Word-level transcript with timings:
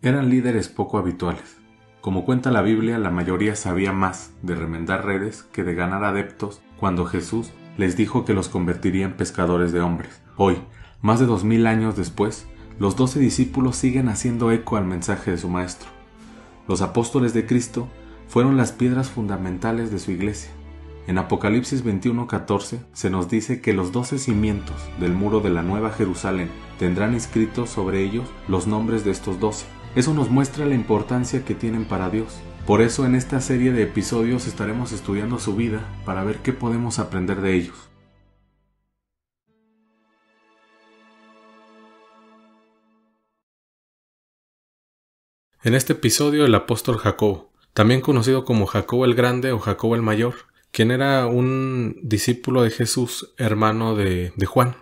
Eran 0.00 0.30
líderes 0.30 0.68
poco 0.68 0.98
habituales. 0.98 1.56
Como 2.00 2.24
cuenta 2.24 2.52
la 2.52 2.62
Biblia, 2.62 2.98
la 2.98 3.10
mayoría 3.10 3.56
sabía 3.56 3.92
más 3.92 4.30
de 4.42 4.54
remendar 4.54 5.04
redes 5.04 5.42
que 5.42 5.64
de 5.64 5.74
ganar 5.74 6.04
adeptos 6.04 6.62
cuando 6.78 7.04
Jesús 7.04 7.50
les 7.76 7.96
dijo 7.96 8.24
que 8.24 8.32
los 8.32 8.48
convertiría 8.48 9.06
en 9.06 9.16
pescadores 9.16 9.72
de 9.72 9.80
hombres. 9.80 10.22
Hoy, 10.36 10.58
más 11.02 11.18
de 11.18 11.26
dos 11.26 11.42
mil 11.42 11.66
años 11.66 11.96
después, 11.96 12.46
los 12.78 12.94
doce 12.94 13.18
discípulos 13.18 13.74
siguen 13.74 14.08
haciendo 14.08 14.52
eco 14.52 14.76
al 14.76 14.84
mensaje 14.84 15.32
de 15.32 15.38
su 15.38 15.48
Maestro. 15.48 15.88
Los 16.68 16.80
apóstoles 16.80 17.34
de 17.34 17.44
Cristo 17.44 17.88
fueron 18.28 18.56
las 18.56 18.70
piedras 18.70 19.08
fundamentales 19.10 19.90
de 19.90 19.98
su 19.98 20.12
iglesia. 20.12 20.52
En 21.08 21.18
Apocalipsis 21.18 21.84
21:14 21.84 22.84
se 22.92 23.10
nos 23.10 23.28
dice 23.28 23.60
que 23.60 23.72
los 23.72 23.90
doce 23.90 24.18
cimientos 24.18 24.76
del 25.00 25.12
muro 25.12 25.40
de 25.40 25.50
la 25.50 25.62
Nueva 25.62 25.90
Jerusalén 25.90 26.50
tendrán 26.78 27.14
inscritos 27.14 27.70
sobre 27.70 28.04
ellos 28.04 28.28
los 28.46 28.68
nombres 28.68 29.04
de 29.04 29.10
estos 29.10 29.40
doce. 29.40 29.66
Eso 29.98 30.14
nos 30.14 30.30
muestra 30.30 30.64
la 30.64 30.76
importancia 30.76 31.44
que 31.44 31.56
tienen 31.56 31.84
para 31.84 32.08
Dios. 32.08 32.38
Por 32.68 32.82
eso 32.82 33.04
en 33.04 33.16
esta 33.16 33.40
serie 33.40 33.72
de 33.72 33.82
episodios 33.82 34.46
estaremos 34.46 34.92
estudiando 34.92 35.40
su 35.40 35.56
vida 35.56 35.80
para 36.04 36.22
ver 36.22 36.36
qué 36.36 36.52
podemos 36.52 37.00
aprender 37.00 37.40
de 37.40 37.56
ellos. 37.56 37.76
En 45.64 45.74
este 45.74 45.94
episodio 45.94 46.44
el 46.44 46.54
apóstol 46.54 46.98
Jacobo, 46.98 47.50
también 47.72 48.00
conocido 48.00 48.44
como 48.44 48.66
Jacobo 48.66 49.04
el 49.04 49.16
Grande 49.16 49.50
o 49.50 49.58
Jacobo 49.58 49.96
el 49.96 50.02
Mayor, 50.02 50.34
quien 50.70 50.92
era 50.92 51.26
un 51.26 51.98
discípulo 52.04 52.62
de 52.62 52.70
Jesús, 52.70 53.34
hermano 53.36 53.96
de, 53.96 54.32
de 54.36 54.46
Juan. 54.46 54.76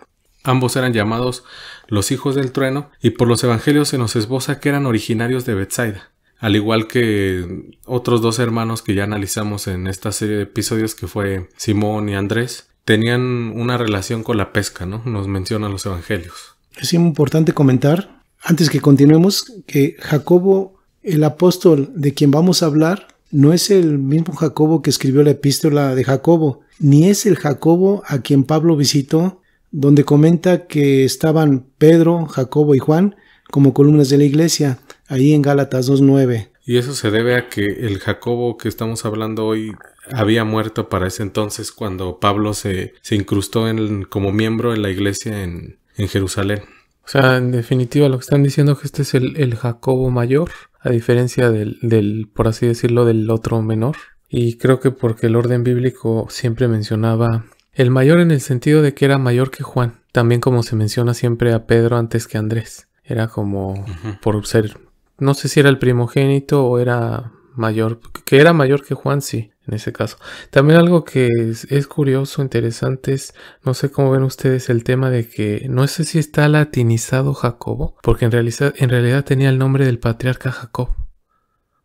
Ambos 0.47 0.77
eran 0.77 0.93
llamados 0.93 1.43
los 1.89 2.13
hijos 2.13 2.37
del 2.37 2.53
trueno 2.53 2.89
y 3.03 3.11
por 3.11 3.27
los 3.27 3.43
evangelios 3.43 3.89
se 3.89 3.99
nos 3.99 4.15
esboza 4.15 4.61
que 4.61 4.69
eran 4.69 4.87
originarios 4.87 5.45
de 5.45 5.55
Bethsaida, 5.55 6.13
al 6.39 6.55
igual 6.55 6.87
que 6.87 7.75
otros 7.85 8.23
dos 8.23 8.39
hermanos 8.39 8.81
que 8.81 8.95
ya 8.95 9.03
analizamos 9.03 9.67
en 9.67 9.89
esta 9.89 10.13
serie 10.13 10.37
de 10.37 10.43
episodios 10.45 10.95
que 10.95 11.09
fue 11.09 11.49
Simón 11.57 12.09
y 12.09 12.15
Andrés, 12.15 12.69
tenían 12.85 13.21
una 13.57 13.77
relación 13.77 14.23
con 14.23 14.37
la 14.37 14.53
pesca, 14.53 14.87
¿no? 14.87 15.03
Nos 15.05 15.27
mencionan 15.27 15.73
los 15.73 15.85
evangelios. 15.85 16.55
Es 16.77 16.95
importante 16.95 17.53
comentar 17.53 18.23
antes 18.41 18.71
que 18.71 18.81
continuemos, 18.81 19.53
que 19.67 19.97
Jacobo, 19.99 20.79
el 21.03 21.25
apóstol 21.25 21.91
de 21.97 22.15
quien 22.15 22.31
vamos 22.31 22.63
a 22.63 22.67
hablar, 22.67 23.09
no 23.33 23.53
es 23.53 23.73
el 23.73 23.99
mismo 23.99 24.33
Jacobo 24.33 24.81
que 24.81 24.91
escribió 24.91 25.25
la 25.25 25.33
epístola 25.33 25.97
de 25.97 26.05
Jacobo, 26.05 26.61
ni 26.79 27.09
es 27.09 27.27
el 27.27 27.35
Jacobo 27.35 28.05
a 28.07 28.21
quien 28.21 28.45
Pablo 28.45 28.77
visitó, 28.77 29.43
donde 29.71 30.05
comenta 30.05 30.67
que 30.67 31.05
estaban 31.05 31.67
Pedro, 31.79 32.27
Jacobo 32.27 32.75
y 32.75 32.79
Juan 32.79 33.17
como 33.51 33.75
columnas 33.75 34.09
de 34.09 34.19
la 34.19 34.25
iglesia, 34.25 34.79
ahí 35.09 35.33
en 35.33 35.43
Gálatas 35.43 35.91
2.9. 35.91 36.49
Y 36.65 36.79
eso 36.79 36.95
se 36.95 37.11
debe 37.11 37.37
a 37.37 37.49
que 37.49 37.65
el 37.65 38.01
Jacobo 38.01 38.57
que 38.57 38.69
estamos 38.69 39.05
hablando 39.05 39.47
hoy 39.47 39.73
había 40.13 40.45
muerto 40.45 40.89
para 40.89 41.07
ese 41.07 41.23
entonces 41.23 41.71
cuando 41.71 42.19
Pablo 42.19 42.55
se, 42.55 42.95
se 43.03 43.15
incrustó 43.15 43.69
en, 43.69 44.05
como 44.05 44.33
miembro 44.33 44.75
en 44.75 44.83
la 44.83 44.91
iglesia 44.91 45.43
en, 45.45 45.79
en 45.97 46.09
Jerusalén. 46.09 46.63
O 47.05 47.09
sea, 47.09 47.37
en 47.37 47.53
definitiva 47.53 48.09
lo 48.09 48.19
que 48.19 48.25
están 48.25 48.43
diciendo 48.43 48.73
es 48.73 48.79
que 48.79 48.87
este 48.87 49.03
es 49.03 49.15
el, 49.15 49.55
Jacobo 49.55 50.11
mayor, 50.11 50.51
a 50.81 50.91
diferencia 50.91 51.51
del, 51.51 51.79
del, 51.81 52.29
por 52.33 52.49
así 52.49 52.67
decirlo, 52.67 53.05
del 53.05 53.31
otro 53.31 53.63
menor. 53.63 53.97
Y 54.29 54.57
creo 54.57 54.81
que 54.81 54.91
porque 54.91 55.29
el 55.29 55.37
orden 55.37 55.63
bíblico 55.63 56.27
siempre 56.31 56.67
mencionaba 56.67 57.47
el 57.77 57.91
mayor 57.91 58.21
en 58.21 58.31
el 58.31 58.41
sentido 58.41 58.81
de 58.81 58.95
que 58.95 59.05
era 59.05 59.19
mayor 59.19 59.51
que 59.51 59.63
Juan, 59.63 60.01
también 60.11 60.41
como 60.41 60.63
se 60.63 60.77
menciona 60.77 61.13
siempre 61.13 61.53
a 61.53 61.67
Pedro 61.67 61.99
antes 61.99 62.27
que 62.27 62.39
Andrés. 62.39 62.89
Era 63.05 63.29
como 63.29 63.85
por 64.23 64.47
ser, 64.47 64.81
no 65.19 65.35
sé 65.35 65.49
si 65.49 65.61
era 65.61 65.69
el 65.69 65.79
primogénito 65.79 66.65
o 66.67 66.79
era 66.79 67.33
mayor, 67.55 68.01
que 68.25 68.41
era 68.41 68.55
mayor 68.55 68.83
que 68.83 68.95
Juan, 68.95 69.21
sí, 69.21 69.53
en 69.67 69.75
ese 69.75 69.93
caso. 69.93 70.17
También 70.51 70.79
algo 70.79 71.05
que 71.05 71.29
es, 71.69 71.87
curioso, 71.87 72.41
interesante 72.41 73.13
es, 73.13 73.35
no 73.63 73.75
sé 73.75 73.91
cómo 73.91 74.11
ven 74.11 74.23
ustedes 74.23 74.71
el 74.71 74.83
tema 74.83 75.11
de 75.11 75.29
que 75.29 75.67
no 75.69 75.87
sé 75.87 76.05
si 76.05 76.19
está 76.19 76.49
latinizado 76.49 77.35
Jacobo, 77.35 77.95
porque 78.03 78.25
en 78.25 78.33
realidad, 78.33 78.75
en 78.79 78.89
realidad 78.89 79.23
tenía 79.23 79.51
el 79.51 79.59
nombre 79.59 79.85
del 79.85 79.99
patriarca 79.99 80.51
Jacob. 80.51 80.95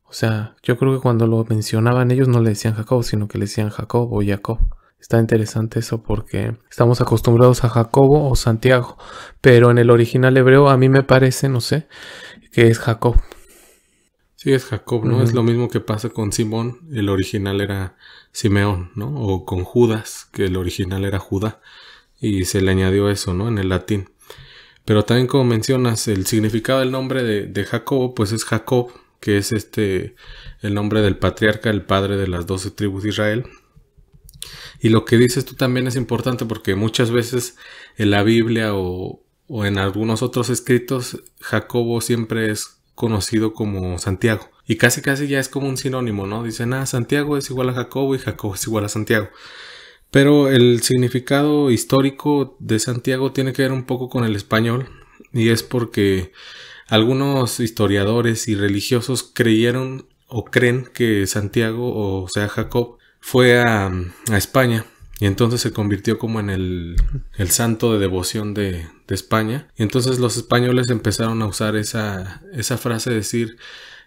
O 0.05 0.13
sea, 0.13 0.55
yo 0.63 0.77
creo 0.77 0.93
que 0.93 1.01
cuando 1.01 1.27
lo 1.27 1.45
mencionaban 1.45 2.11
ellos 2.11 2.29
no 2.29 2.39
le 2.41 2.51
decían 2.51 2.75
Jacob, 2.75 3.03
sino 3.03 3.27
que 3.27 3.37
le 3.37 3.45
decían 3.45 3.69
Jacob 3.69 4.11
o 4.11 4.23
Jacob. 4.23 4.59
Está 5.01 5.19
interesante 5.19 5.79
eso 5.79 6.03
porque 6.03 6.55
estamos 6.69 7.01
acostumbrados 7.01 7.63
a 7.63 7.69
Jacobo 7.69 8.29
o 8.29 8.35
Santiago, 8.35 8.97
pero 9.41 9.71
en 9.71 9.79
el 9.79 9.89
original 9.89 10.37
hebreo 10.37 10.69
a 10.69 10.77
mí 10.77 10.89
me 10.89 11.01
parece, 11.01 11.49
no 11.49 11.59
sé, 11.59 11.87
que 12.51 12.67
es 12.67 12.77
Jacob. 12.77 13.15
Sí, 14.35 14.53
es 14.53 14.63
Jacob, 14.63 15.03
¿no? 15.05 15.23
Es 15.23 15.33
lo 15.33 15.41
mismo 15.41 15.69
que 15.69 15.79
pasa 15.79 16.09
con 16.09 16.31
Simón, 16.31 16.79
el 16.93 17.09
original 17.09 17.61
era 17.61 17.95
Simeón, 18.31 18.91
¿no? 18.95 19.13
O 19.19 19.43
con 19.43 19.63
Judas, 19.63 20.29
que 20.31 20.45
el 20.45 20.55
original 20.55 21.03
era 21.03 21.17
Judá, 21.17 21.61
y 22.19 22.45
se 22.45 22.61
le 22.61 22.69
añadió 22.69 23.09
eso, 23.09 23.33
¿no? 23.33 23.47
En 23.47 23.57
el 23.57 23.69
latín. 23.69 24.09
Pero 24.85 25.03
también 25.03 25.27
como 25.27 25.45
mencionas, 25.45 26.07
el 26.07 26.27
significado 26.27 26.79
del 26.79 26.91
nombre 26.91 27.23
de, 27.23 27.47
de 27.47 27.63
Jacob, 27.65 28.13
pues 28.15 28.31
es 28.31 28.45
Jacob, 28.45 28.91
que 29.19 29.37
es 29.37 29.51
este, 29.51 30.15
el 30.61 30.75
nombre 30.75 31.01
del 31.01 31.17
patriarca, 31.17 31.71
el 31.71 31.83
padre 31.83 32.17
de 32.17 32.27
las 32.27 32.45
doce 32.45 32.69
tribus 32.69 33.03
de 33.03 33.09
Israel. 33.09 33.45
Y 34.81 34.89
lo 34.89 35.05
que 35.05 35.17
dices 35.17 35.45
tú 35.45 35.55
también 35.55 35.87
es 35.87 35.95
importante 35.95 36.45
porque 36.45 36.75
muchas 36.75 37.11
veces 37.11 37.55
en 37.97 38.09
la 38.09 38.23
Biblia 38.23 38.73
o, 38.73 39.23
o 39.47 39.65
en 39.65 39.77
algunos 39.77 40.23
otros 40.23 40.49
escritos, 40.49 41.23
Jacobo 41.39 42.01
siempre 42.01 42.49
es 42.49 42.81
conocido 42.95 43.53
como 43.53 43.97
Santiago. 43.99 44.49
Y 44.65 44.77
casi 44.77 45.01
casi 45.01 45.27
ya 45.27 45.39
es 45.39 45.49
como 45.49 45.69
un 45.69 45.77
sinónimo, 45.77 46.25
¿no? 46.25 46.43
Dicen, 46.43 46.73
ah, 46.73 46.85
Santiago 46.85 47.37
es 47.37 47.49
igual 47.49 47.69
a 47.69 47.73
Jacobo 47.73 48.15
y 48.15 48.19
Jacobo 48.19 48.55
es 48.55 48.65
igual 48.65 48.85
a 48.85 48.89
Santiago. 48.89 49.29
Pero 50.11 50.49
el 50.49 50.81
significado 50.81 51.71
histórico 51.71 52.57
de 52.59 52.79
Santiago 52.79 53.31
tiene 53.31 53.53
que 53.53 53.61
ver 53.61 53.71
un 53.71 53.85
poco 53.85 54.09
con 54.09 54.25
el 54.25 54.35
español 54.35 54.89
y 55.31 55.49
es 55.49 55.63
porque 55.63 56.31
algunos 56.87 57.59
historiadores 57.59 58.47
y 58.47 58.55
religiosos 58.55 59.23
creyeron 59.23 60.07
o 60.27 60.45
creen 60.45 60.85
que 60.93 61.27
Santiago 61.27 62.23
o 62.23 62.27
sea 62.27 62.49
Jacob 62.49 62.97
fue 63.21 63.61
a, 63.61 63.91
a 64.29 64.37
España 64.37 64.85
y 65.21 65.27
entonces 65.27 65.61
se 65.61 65.71
convirtió 65.71 66.17
como 66.17 66.39
en 66.39 66.49
el, 66.49 66.95
el 67.37 67.49
santo 67.51 67.93
de 67.93 67.99
devoción 67.99 68.55
de, 68.55 68.87
de, 69.07 69.15
España. 69.15 69.67
Y 69.77 69.83
entonces 69.83 70.17
los 70.17 70.35
españoles 70.35 70.89
empezaron 70.89 71.43
a 71.43 71.45
usar 71.45 71.75
esa, 71.75 72.41
esa 72.53 72.79
frase, 72.79 73.11
decir 73.11 73.57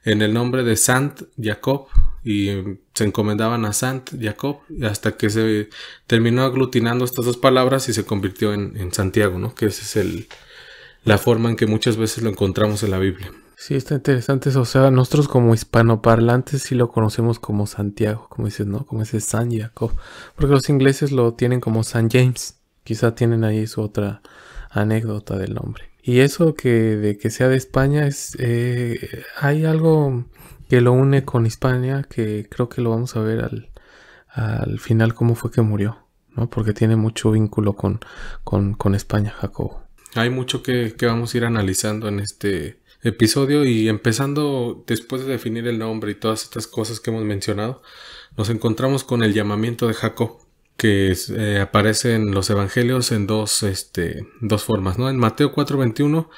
en 0.04 0.22
el 0.22 0.34
nombre 0.34 0.64
de 0.64 0.76
Sant 0.76 1.22
Jacob 1.40 1.86
y 2.24 2.48
se 2.94 3.04
encomendaban 3.04 3.64
a 3.64 3.72
Sant 3.72 4.10
Jacob 4.20 4.58
hasta 4.82 5.16
que 5.16 5.30
se 5.30 5.70
terminó 6.08 6.42
aglutinando 6.42 7.04
estas 7.04 7.24
dos 7.24 7.36
palabras 7.36 7.88
y 7.88 7.92
se 7.92 8.04
convirtió 8.04 8.52
en, 8.52 8.76
en 8.76 8.92
Santiago, 8.92 9.38
¿no? 9.38 9.54
Que 9.54 9.66
esa 9.66 9.82
es 9.82 9.96
el, 9.96 10.26
la 11.04 11.18
forma 11.18 11.48
en 11.48 11.56
que 11.56 11.66
muchas 11.66 11.96
veces 11.96 12.24
lo 12.24 12.30
encontramos 12.30 12.82
en 12.82 12.90
la 12.90 12.98
Biblia. 12.98 13.30
Sí, 13.66 13.74
está 13.76 13.94
interesante 13.94 14.50
eso. 14.50 14.60
O 14.60 14.66
sea, 14.66 14.90
nosotros 14.90 15.26
como 15.26 15.54
hispanoparlantes 15.54 16.60
sí 16.60 16.74
lo 16.74 16.90
conocemos 16.90 17.38
como 17.38 17.66
Santiago, 17.66 18.26
como 18.28 18.46
dices, 18.46 18.66
¿no? 18.66 18.84
Como 18.84 19.00
ese 19.00 19.22
San 19.22 19.50
Jacob. 19.50 19.90
Porque 20.36 20.52
los 20.52 20.68
ingleses 20.68 21.12
lo 21.12 21.32
tienen 21.32 21.60
como 21.60 21.82
San 21.82 22.10
James. 22.10 22.58
Quizá 22.82 23.14
tienen 23.14 23.42
ahí 23.42 23.66
su 23.66 23.80
otra 23.80 24.20
anécdota 24.68 25.38
del 25.38 25.54
nombre. 25.54 25.84
Y 26.02 26.18
eso 26.18 26.54
que 26.54 26.68
de 26.68 27.16
que 27.16 27.30
sea 27.30 27.48
de 27.48 27.56
España 27.56 28.06
es... 28.06 28.36
Eh, 28.38 29.24
hay 29.40 29.64
algo 29.64 30.26
que 30.68 30.82
lo 30.82 30.92
une 30.92 31.24
con 31.24 31.46
Hispania 31.46 32.02
que 32.02 32.46
creo 32.50 32.68
que 32.68 32.82
lo 32.82 32.90
vamos 32.90 33.16
a 33.16 33.20
ver 33.20 33.44
al, 33.44 33.70
al 34.28 34.78
final 34.78 35.14
cómo 35.14 35.36
fue 35.36 35.50
que 35.50 35.62
murió, 35.62 36.06
¿no? 36.36 36.50
Porque 36.50 36.74
tiene 36.74 36.96
mucho 36.96 37.30
vínculo 37.30 37.72
con, 37.72 38.00
con, 38.44 38.74
con 38.74 38.94
España, 38.94 39.30
Jacobo. 39.30 39.84
Hay 40.16 40.28
mucho 40.28 40.62
que, 40.62 40.94
que 40.98 41.06
vamos 41.06 41.32
a 41.32 41.38
ir 41.38 41.46
analizando 41.46 42.08
en 42.08 42.20
este 42.20 42.83
episodio 43.04 43.64
y 43.64 43.88
empezando 43.88 44.82
después 44.86 45.24
de 45.24 45.32
definir 45.32 45.66
el 45.68 45.78
nombre 45.78 46.10
y 46.10 46.14
todas 46.14 46.42
estas 46.42 46.66
cosas 46.66 47.00
que 47.00 47.10
hemos 47.10 47.24
mencionado, 47.24 47.82
nos 48.36 48.50
encontramos 48.50 49.04
con 49.04 49.22
el 49.22 49.32
llamamiento 49.32 49.86
de 49.86 49.94
Jacob 49.94 50.38
que 50.76 51.14
eh, 51.30 51.60
aparece 51.60 52.14
en 52.14 52.32
los 52.32 52.50
evangelios 52.50 53.12
en 53.12 53.26
dos, 53.26 53.62
este, 53.62 54.26
dos 54.40 54.64
formas, 54.64 54.98
¿no? 54.98 55.08
En 55.08 55.18
Mateo 55.18 55.52
4:21 55.52 56.28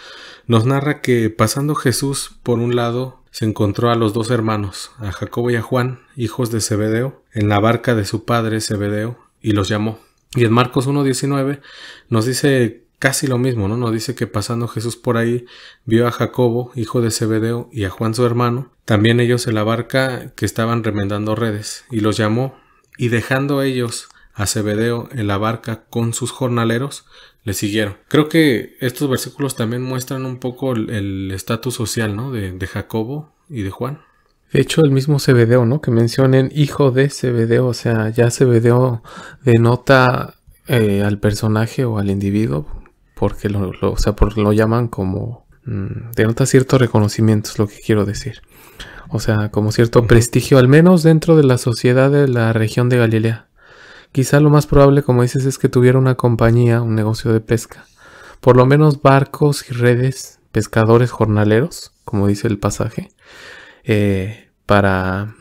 nos 0.47 0.67
narra 0.67 1.01
que 1.01 1.31
pasando 1.31 1.75
Jesús 1.75 2.33
por 2.43 2.59
un 2.59 2.77
lado 2.77 3.23
se 3.31 3.45
encontró 3.45 3.91
a 3.91 3.97
los 3.97 4.13
dos 4.13 4.31
hermanos, 4.31 4.91
a 4.99 5.13
Jacobo 5.13 5.51
y 5.51 5.57
a 5.57 5.63
Juan, 5.63 6.01
hijos 6.17 6.51
de 6.51 6.61
Zebedeo, 6.61 7.23
en 7.33 7.49
la 7.49 7.61
barca 7.61 7.95
de 7.95 8.05
su 8.05 8.25
padre 8.25 8.61
Zebedeo, 8.61 9.19
y 9.43 9.53
los 9.53 9.69
llamó. 9.69 9.99
Y 10.35 10.45
en 10.45 10.53
Marcos 10.53 10.87
1:19 10.87 11.61
nos 12.09 12.27
dice 12.27 12.86
casi 12.99 13.27
lo 13.27 13.39
mismo, 13.39 13.69
¿no? 13.69 13.77
Nos 13.77 13.93
dice 13.93 14.15
que 14.15 14.27
pasando 14.27 14.69
Jesús 14.69 14.97
por 14.97 15.17
ahí 15.17 15.47
vio 15.85 16.07
a 16.07 16.13
Jacobo, 16.13 16.73
hijo 16.75 17.01
de 17.01 17.11
Zebedeo, 17.11 17.69
y 17.73 17.85
a 17.85 17.91
Juan 17.91 18.15
su 18.15 18.25
hermano, 18.25 18.73
también 18.85 19.21
ellos 19.21 19.47
en 19.47 19.55
la 19.55 19.65
barca 19.65 20.33
que 20.35 20.47
estaban 20.47 20.85
remendando 20.85 21.35
redes, 21.35 21.85
y 21.91 22.01
los 22.01 22.17
llamó, 22.17 22.57
y 22.99 23.09
dejando 23.09 23.63
ellos 23.63 24.09
a 24.33 24.47
Zebedeo 24.47 25.09
en 25.13 25.27
la 25.27 25.39
barca 25.39 25.85
con 25.89 26.13
sus 26.13 26.31
jornaleros, 26.31 27.07
le 27.47 27.55
siguieron. 27.55 27.97
Creo 28.09 28.29
que 28.29 28.77
estos 28.81 29.09
versículos 29.09 29.57
también 29.57 29.83
muestran 29.83 30.27
un 30.27 30.39
poco 30.39 30.73
el 30.73 31.31
estatus 31.31 31.75
social, 31.75 32.17
¿no? 32.17 32.33
De, 32.33 32.67
Jacobo 32.67 33.33
y 33.49 33.63
de 33.63 33.71
Juan. 33.71 34.01
De 34.53 34.61
hecho, 34.61 34.83
el 34.85 34.91
mismo 34.91 35.21
Zebedeo, 35.21 35.65
¿no? 35.65 35.81
Que 35.81 35.91
mencionen 35.91 36.51
hijo 36.55 36.91
de 36.91 37.09
Zebedeo, 37.09 37.67
o 37.67 37.75
sea, 37.75 38.11
ya 38.11 38.31
Zebedeo 38.31 39.03
denota 39.43 40.35
eh, 40.67 41.03
al 41.05 41.21
personaje 41.21 41.85
o 41.85 41.99
al 41.99 42.11
individuo, 42.11 42.67
porque 43.17 43.49
lo, 43.49 43.73
o 43.81 43.97
sea, 43.97 44.15
por, 44.15 44.37
lo 44.37 44.53
llaman 44.53 44.89
como... 44.89 45.47
Mm, 45.65 46.11
denota 46.15 46.45
cierto 46.45 46.77
reconocimiento, 46.77 47.51
es 47.51 47.59
lo 47.59 47.67
que 47.67 47.81
quiero 47.81 48.05
decir. 48.05 48.43
O 49.09 49.21
sea, 49.21 49.51
como 49.51 49.73
cierto 49.73 50.07
prestigio, 50.07 50.59
al 50.59 50.69
menos 50.69 51.03
dentro 51.03 51.35
de 51.35 51.43
la 51.43 51.57
sociedad 51.57 52.11
de 52.11 52.29
la 52.29 52.53
región 52.53 52.91
de 52.91 52.99
Galilea. 52.99 53.49
Quizá 54.13 54.39
lo 54.39 54.51
más 54.51 54.67
probable, 54.67 55.03
como 55.03 55.23
dices, 55.23 55.47
es 55.47 55.57
que 55.57 55.71
tuviera 55.71 55.99
una 55.99 56.17
compañía, 56.17 56.83
un 56.83 56.95
negocio 56.95 57.33
de 57.33 57.41
pesca. 57.41 57.87
Por 58.41 58.59
lo 58.59 58.67
menos 58.67 59.01
barcos 59.01 59.65
y 59.71 59.73
redes, 59.73 60.39
pescadores 60.53 61.11
jornaleros, 61.11 61.93
como 62.05 62.27
dice 62.27 62.49
el 62.49 62.59
pasaje, 62.59 63.09
eh, 63.83 64.51
para, 64.67 65.37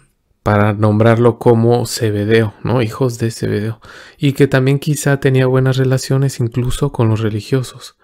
para 0.46 0.74
nombrarlo 0.74 1.40
como 1.40 1.88
Cebedeo, 1.88 2.54
¿no? 2.62 2.84
Hijos 2.84 3.18
de 3.18 3.32
Cebedeo. 3.32 3.82
Y 4.16 4.34
que 4.34 4.46
también 4.46 4.78
quizá 4.78 5.20
tenía 5.20 5.48
buenas 5.48 5.78
relaciones 5.78 6.40
incluso 6.40 6.92
con 6.92 7.10
los 7.10 7.22
religiosos, 7.22 7.98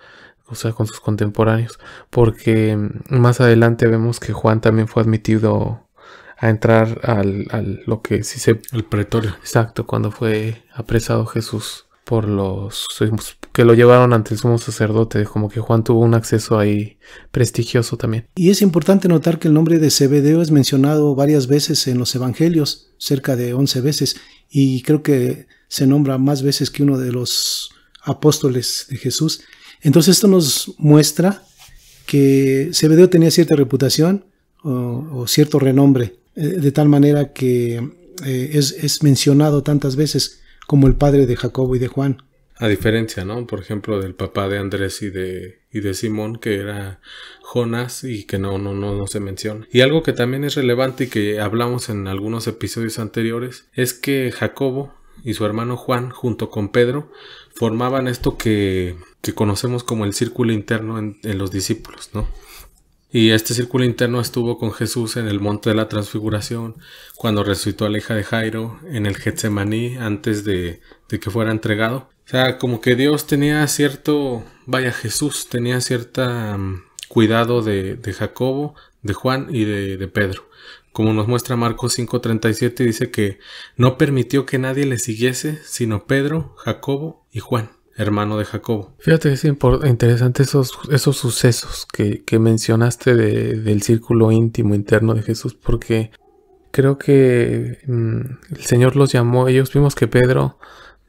o 0.47 0.55
sea, 0.55 0.71
con 0.71 0.87
sus 0.87 0.99
contemporáneos. 1.01 1.77
Porque 2.09 2.79
más 3.09 3.41
adelante 3.41 3.85
vemos 3.85 4.19
que 4.19 4.33
Juan 4.33 4.59
también 4.59 4.87
fue 4.87 5.03
admitido 5.03 5.87
a 6.35 6.49
entrar 6.49 7.01
al, 7.03 7.45
al, 7.51 7.83
lo 7.85 8.01
que 8.01 8.23
sí 8.23 8.39
se... 8.39 8.59
El 8.71 8.85
pretorio. 8.85 9.35
Exacto, 9.41 9.85
cuando 9.85 10.09
fue 10.09 10.63
apresado 10.73 11.27
Jesús 11.27 11.85
por 12.05 12.27
los 12.27 12.87
que 13.53 13.65
lo 13.65 13.73
llevaron 13.73 14.13
ante 14.13 14.33
el 14.33 14.39
sumo 14.39 14.57
sacerdote, 14.57 15.23
como 15.25 15.49
que 15.49 15.59
Juan 15.59 15.83
tuvo 15.83 16.01
un 16.01 16.13
acceso 16.13 16.57
ahí 16.57 16.97
prestigioso 17.31 17.97
también. 17.97 18.27
Y 18.35 18.49
es 18.49 18.61
importante 18.61 19.07
notar 19.07 19.39
que 19.39 19.47
el 19.47 19.53
nombre 19.53 19.79
de 19.79 19.91
Zebedeo 19.91 20.41
es 20.41 20.51
mencionado 20.51 21.15
varias 21.15 21.47
veces 21.47 21.87
en 21.87 21.97
los 21.97 22.13
evangelios, 22.15 22.91
cerca 22.97 23.35
de 23.35 23.53
11 23.53 23.81
veces, 23.81 24.15
y 24.49 24.81
creo 24.81 25.03
que 25.03 25.47
se 25.67 25.87
nombra 25.87 26.17
más 26.17 26.43
veces 26.43 26.69
que 26.69 26.83
uno 26.83 26.97
de 26.97 27.11
los 27.11 27.71
apóstoles 28.03 28.87
de 28.89 28.97
Jesús. 28.97 29.41
Entonces 29.81 30.17
esto 30.17 30.27
nos 30.27 30.73
muestra 30.77 31.43
que 32.05 32.71
Zebedeo 32.73 33.09
tenía 33.09 33.31
cierta 33.31 33.55
reputación 33.55 34.25
o, 34.63 35.07
o 35.13 35.27
cierto 35.27 35.59
renombre 35.59 36.21
eh, 36.35 36.41
de 36.41 36.71
tal 36.71 36.87
manera 36.87 37.33
que 37.33 37.75
eh, 38.25 38.51
es, 38.53 39.03
mencionado 39.03 39.63
tantas 39.63 39.95
veces 39.95 40.39
como 40.71 40.87
el 40.87 40.95
padre 40.95 41.25
de 41.25 41.35
Jacobo 41.35 41.75
y 41.75 41.79
de 41.79 41.89
Juan. 41.89 42.23
A 42.55 42.69
diferencia, 42.69 43.25
¿no? 43.25 43.45
Por 43.45 43.59
ejemplo, 43.59 43.99
del 43.99 44.15
papá 44.15 44.47
de 44.47 44.57
Andrés 44.57 45.01
y 45.01 45.09
de, 45.09 45.59
y 45.69 45.81
de 45.81 45.93
Simón, 45.93 46.37
que 46.37 46.59
era 46.59 47.01
Jonás 47.41 48.05
y 48.05 48.23
que 48.23 48.39
no, 48.39 48.57
no, 48.57 48.73
no, 48.73 48.95
no 48.95 49.05
se 49.05 49.19
menciona. 49.19 49.67
Y 49.69 49.81
algo 49.81 50.01
que 50.01 50.13
también 50.13 50.45
es 50.45 50.55
relevante 50.55 51.03
y 51.03 51.07
que 51.07 51.41
hablamos 51.41 51.89
en 51.89 52.07
algunos 52.07 52.47
episodios 52.47 52.99
anteriores 52.99 53.65
es 53.73 53.93
que 53.93 54.31
Jacobo 54.31 54.95
y 55.25 55.33
su 55.33 55.45
hermano 55.45 55.75
Juan, 55.75 56.09
junto 56.09 56.49
con 56.49 56.69
Pedro, 56.69 57.11
formaban 57.53 58.07
esto 58.07 58.37
que, 58.37 58.95
que 59.19 59.33
conocemos 59.33 59.83
como 59.83 60.05
el 60.05 60.13
círculo 60.13 60.53
interno 60.53 60.99
en, 60.99 61.19
en 61.23 61.37
los 61.37 61.51
discípulos, 61.51 62.11
¿no? 62.13 62.29
Y 63.13 63.31
este 63.31 63.53
círculo 63.53 63.83
interno 63.83 64.21
estuvo 64.21 64.57
con 64.57 64.71
Jesús 64.71 65.17
en 65.17 65.27
el 65.27 65.41
monte 65.41 65.69
de 65.69 65.75
la 65.75 65.89
transfiguración, 65.89 66.77
cuando 67.15 67.43
resucitó 67.43 67.85
a 67.85 67.89
la 67.89 67.97
hija 67.97 68.15
de 68.15 68.23
Jairo, 68.23 68.79
en 68.87 69.05
el 69.05 69.17
Getsemaní, 69.17 69.97
antes 69.97 70.45
de, 70.45 70.79
que 71.09 71.29
fuera 71.29 71.51
entregado. 71.51 72.09
O 72.25 72.29
sea, 72.31 72.57
como 72.57 72.79
que 72.79 72.95
Dios 72.95 73.27
tenía 73.27 73.67
cierto, 73.67 74.45
vaya 74.65 74.93
Jesús, 74.93 75.49
tenía 75.49 75.81
cierta 75.81 76.57
mm, 76.57 76.83
cuidado 77.09 77.61
de, 77.61 77.95
de, 77.95 78.13
Jacobo, 78.13 78.75
de 79.01 79.13
Juan 79.13 79.47
y 79.49 79.65
de, 79.65 79.97
de 79.97 80.07
Pedro. 80.07 80.49
Como 80.93 81.13
nos 81.13 81.27
muestra 81.27 81.57
Marcos 81.57 81.97
5:37, 81.97 82.85
dice 82.85 83.11
que 83.11 83.39
no 83.75 83.97
permitió 83.97 84.45
que 84.45 84.57
nadie 84.57 84.85
le 84.85 84.99
siguiese, 84.99 85.59
sino 85.65 86.05
Pedro, 86.05 86.55
Jacobo 86.57 87.25
y 87.31 87.39
Juan 87.39 87.71
hermano 87.95 88.37
de 88.37 88.45
Jacobo. 88.45 88.93
Fíjate 88.99 89.33
es 89.33 89.43
interesante 89.43 90.43
esos, 90.43 90.77
esos 90.91 91.17
sucesos 91.17 91.85
que, 91.91 92.23
mencionaste 92.39 93.15
de, 93.15 93.59
del 93.59 93.81
círculo 93.81 94.31
íntimo 94.31 94.75
interno 94.75 95.13
de 95.13 95.23
Jesús, 95.23 95.53
porque 95.53 96.11
creo 96.71 96.97
que 96.97 97.79
mm, 97.85 98.55
el 98.55 98.63
Señor 98.63 98.95
los 98.95 99.11
llamó, 99.11 99.47
ellos 99.47 99.73
vimos 99.73 99.95
que 99.95 100.07
Pedro, 100.07 100.57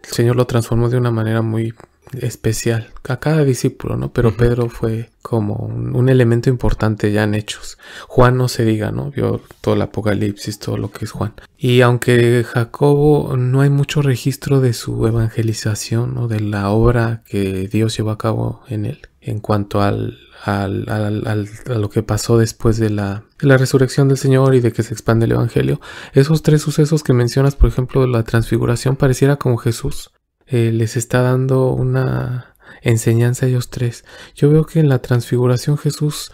el 0.02 0.11
Señor 0.11 0.37
lo 0.37 0.46
transformó 0.46 0.88
de 0.88 0.99
una 0.99 1.11
manera 1.11 1.43
muy 1.43 1.75
especial 2.20 2.91
a 3.09 3.19
cada 3.19 3.44
discípulo, 3.44 3.97
¿no? 3.97 4.12
Pero 4.12 4.37
Pedro 4.37 4.69
fue 4.69 5.11
como 5.23 5.55
un, 5.55 6.09
elemento 6.09 6.50
importante 6.50 7.12
ya 7.12 7.25
en 7.25 7.35
hechos. 7.35 7.79
Juan 8.09 8.37
no 8.37 8.49
se 8.49 8.64
diga, 8.64 8.91
¿no? 8.91 9.11
Vio 9.11 9.41
todo 9.61 9.75
el 9.75 9.82
Apocalipsis, 9.82 10.59
todo 10.59 10.76
lo 10.76 10.91
que 10.91 11.05
es 11.05 11.11
Juan. 11.11 11.35
Y 11.56 11.81
aunque 11.81 12.44
Jacobo 12.44 13.37
no 13.37 13.61
hay 13.61 13.70
mucho 13.70 14.03
registro 14.03 14.61
de 14.61 14.73
su 14.73 15.06
evangelización 15.06 16.19
o 16.19 16.29
de 16.29 16.41
la 16.41 16.70
obra 16.70 17.23
que 17.26 17.69
Dios 17.69 17.97
llevó 17.97 18.11
a 18.11 18.19
cabo 18.19 18.62
en 18.69 18.87
él 18.87 19.00
en 19.23 19.38
cuanto 19.38 19.81
al, 19.81 20.19
al, 20.44 20.88
al, 20.88 21.49
a 21.67 21.75
lo 21.75 21.91
que 21.91 22.03
pasó 22.03 22.38
después 22.38 22.76
de 22.79 22.91
la, 22.91 23.23
de 23.41 23.47
la 23.47 23.56
resurrección 23.56 24.09
del 24.09 24.19
Señor 24.19 24.55
y 24.55 24.61
de 24.61 24.73
que 24.73 24.82
se 24.82 24.93
expande 24.93 25.26
el 25.26 25.32
Evangelio, 25.32 25.81
esos 26.12 26.43
tres 26.43 26.62
sucesos 26.62 27.05
que 27.05 27.12
mencionas, 27.12 27.55
por 27.55 27.69
ejemplo, 27.69 28.06
la 28.06 28.25
transfiguración, 28.25 28.97
pareciera 28.97 29.37
como 29.37 29.59
Jesús 29.59 30.11
eh, 30.52 30.70
les 30.70 30.99
está 30.99 31.22
dando 31.22 31.70
una 31.70 32.54
enseñanza 32.82 33.46
a 33.46 33.49
ellos 33.49 33.70
tres. 33.70 34.04
Yo 34.34 34.50
veo 34.50 34.66
que 34.66 34.81
en 34.81 34.90
la 34.90 35.00
transfiguración 35.00 35.78
Jesús 35.78 36.31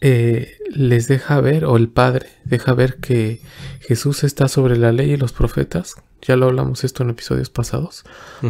eh, 0.00 0.56
les 0.70 1.08
deja 1.08 1.42
ver, 1.42 1.66
o 1.66 1.76
el 1.76 1.90
Padre 1.90 2.30
deja 2.46 2.72
ver 2.72 2.96
que 2.96 3.42
Jesús 3.80 4.24
está 4.24 4.48
sobre 4.48 4.78
la 4.78 4.92
ley 4.92 5.12
y 5.12 5.16
los 5.18 5.32
profetas. 5.32 5.96
Ya 6.22 6.36
lo 6.36 6.46
hablamos 6.46 6.84
esto 6.84 7.02
en 7.02 7.10
episodios 7.10 7.50
pasados. 7.50 8.04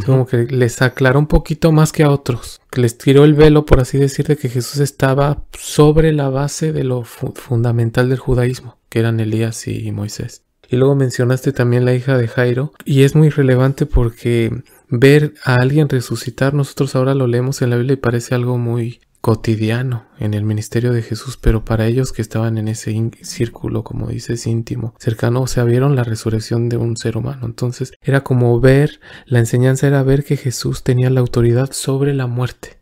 Como 0.07 0.27
que 0.27 0.45
les 0.45 0.81
aclaró 0.81 1.19
un 1.19 1.27
poquito 1.27 1.73
más 1.73 1.91
que 1.91 2.05
a 2.05 2.11
otros. 2.11 2.61
Que 2.71 2.81
les 2.81 2.97
tiró 2.97 3.25
el 3.25 3.35
velo, 3.35 3.67
por 3.67 3.81
así 3.81 3.99
decir, 3.99 4.27
de 4.27 4.37
que 4.37 4.49
Jesús 4.49 4.81
estaba 4.81 5.45
sobre 5.59 6.13
la 6.13 6.29
base 6.29 6.73
de 6.73 6.85
lo 6.85 7.03
fundamental 7.03 8.09
del 8.09 8.19
judaísmo, 8.19 8.79
que 8.89 9.01
eran 9.01 9.19
Elías 9.19 9.67
y 9.67 9.91
Moisés. 9.91 10.43
Y 10.69 10.77
luego 10.77 10.95
mencionaste 10.95 11.53
también 11.53 11.85
la 11.85 11.95
hija 11.95 12.17
de 12.17 12.29
Jairo. 12.29 12.73
Y 12.85 13.03
es 13.03 13.17
muy 13.17 13.29
relevante 13.29 13.87
porque 13.87 14.63
ver 14.91 15.35
a 15.45 15.55
alguien 15.55 15.89
resucitar, 15.89 16.55
nosotros 16.55 16.95
ahora 16.97 17.15
lo 17.15 17.27
leemos 17.27 17.63
en 17.63 17.71
la 17.71 17.77
Biblia 17.77 17.95
y 17.95 17.97
parece 17.97 18.35
algo 18.35 18.59
muy 18.59 19.01
cotidiano 19.21 20.07
en 20.19 20.35
el 20.35 20.45
ministerio 20.45 20.93
de 20.93 21.03
Jesús, 21.03 21.37
pero 21.37 21.65
para 21.65 21.87
ellos 21.87 22.13
que 22.13 22.23
estaban 22.23 22.57
en 22.59 22.69
ese 22.69 23.11
círculo, 23.23 23.85
como 23.85 24.09
dices, 24.09 24.47
íntimo, 24.47 24.95
cercano, 24.99 25.43
o 25.43 25.47
sea, 25.47 25.65
vieron 25.65 25.95
la 25.95 26.05
resurrección 26.05 26.69
de 26.69 26.79
un 26.79 26.97
ser 26.97 27.17
humano. 27.17 27.47
Entonces, 27.47 27.93
era 28.03 28.23
como 28.23 28.59
ver, 28.61 29.01
la 29.27 29.39
enseñanza 29.39 29.87
era 29.87 30.03
ver 30.03 30.25
que 30.25 30.37
Jesús 30.37 30.83
tenía 30.83 31.11
la 31.11 31.21
autoridad 31.21 31.73
sobre 31.73 32.15
la 32.15 32.27
muerte. 32.27 32.79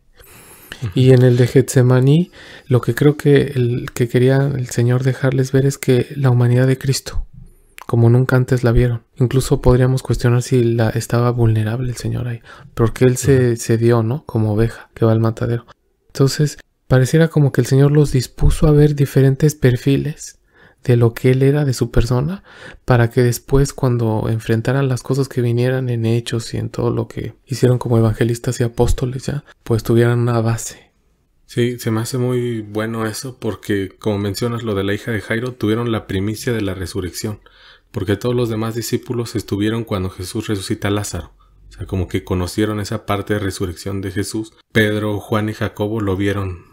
Y 0.95 1.11
en 1.11 1.23
el 1.23 1.35
de 1.35 1.47
Getsemaní, 1.47 2.31
lo 2.67 2.79
que 2.79 2.95
creo 2.95 3.17
que, 3.17 3.51
el, 3.55 3.87
que 3.93 4.07
quería 4.07 4.37
el 4.37 4.69
Señor 4.69 5.03
dejarles 5.03 5.51
ver 5.51 5.65
es 5.65 5.77
que 5.77 6.07
la 6.15 6.29
humanidad 6.29 6.67
de 6.67 6.77
Cristo, 6.77 7.25
como 7.89 8.07
nunca 8.11 8.35
antes 8.35 8.63
la 8.63 8.71
vieron. 8.71 9.01
Incluso 9.15 9.61
podríamos 9.61 10.03
cuestionar 10.03 10.43
si 10.43 10.63
la 10.63 10.89
estaba 10.89 11.31
vulnerable 11.31 11.89
el 11.89 11.97
Señor 11.97 12.27
ahí, 12.27 12.39
porque 12.75 13.05
Él 13.05 13.17
se, 13.17 13.55
se 13.55 13.79
dio, 13.79 14.03
¿no? 14.03 14.25
Como 14.27 14.53
oveja 14.53 14.91
que 14.93 15.05
va 15.05 15.11
al 15.11 15.19
matadero. 15.19 15.65
Entonces, 16.05 16.59
pareciera 16.87 17.29
como 17.29 17.51
que 17.51 17.61
el 17.61 17.65
Señor 17.65 17.91
los 17.91 18.11
dispuso 18.11 18.67
a 18.67 18.71
ver 18.73 18.93
diferentes 18.93 19.55
perfiles 19.55 20.37
de 20.83 20.97
lo 20.97 21.15
que 21.15 21.31
Él 21.31 21.41
era, 21.41 21.65
de 21.65 21.73
su 21.73 21.89
persona, 21.89 22.43
para 22.85 23.09
que 23.09 23.23
después 23.23 23.73
cuando 23.73 24.29
enfrentaran 24.29 24.87
las 24.87 25.01
cosas 25.01 25.27
que 25.27 25.41
vinieran 25.41 25.89
en 25.89 26.05
hechos 26.05 26.53
y 26.53 26.57
en 26.57 26.69
todo 26.69 26.91
lo 26.91 27.07
que 27.07 27.33
hicieron 27.47 27.79
como 27.79 27.97
evangelistas 27.97 28.59
y 28.59 28.65
apóstoles 28.65 29.25
ya, 29.25 29.43
pues 29.63 29.81
tuvieran 29.81 30.19
una 30.19 30.39
base. 30.41 30.91
Sí, 31.47 31.79
se 31.79 31.89
me 31.89 32.01
hace 32.01 32.19
muy 32.19 32.61
bueno 32.61 33.07
eso 33.07 33.39
porque, 33.39 33.89
como 33.97 34.19
mencionas 34.19 34.61
lo 34.61 34.75
de 34.75 34.83
la 34.83 34.93
hija 34.93 35.09
de 35.09 35.21
Jairo, 35.21 35.53
tuvieron 35.53 35.91
la 35.91 36.05
primicia 36.05 36.53
de 36.53 36.61
la 36.61 36.75
resurrección 36.75 37.39
porque 37.91 38.15
todos 38.15 38.35
los 38.35 38.49
demás 38.49 38.75
discípulos 38.75 39.35
estuvieron 39.35 39.83
cuando 39.83 40.09
Jesús 40.09 40.47
resucita 40.47 40.87
a 40.87 40.91
Lázaro. 40.91 41.31
O 41.69 41.71
sea, 41.71 41.85
como 41.85 42.07
que 42.07 42.23
conocieron 42.23 42.79
esa 42.79 43.05
parte 43.05 43.33
de 43.33 43.39
resurrección 43.39 44.01
de 44.01 44.11
Jesús. 44.11 44.53
Pedro, 44.71 45.19
Juan 45.19 45.49
y 45.49 45.53
Jacobo 45.53 46.01
lo 46.01 46.15
vieron 46.15 46.65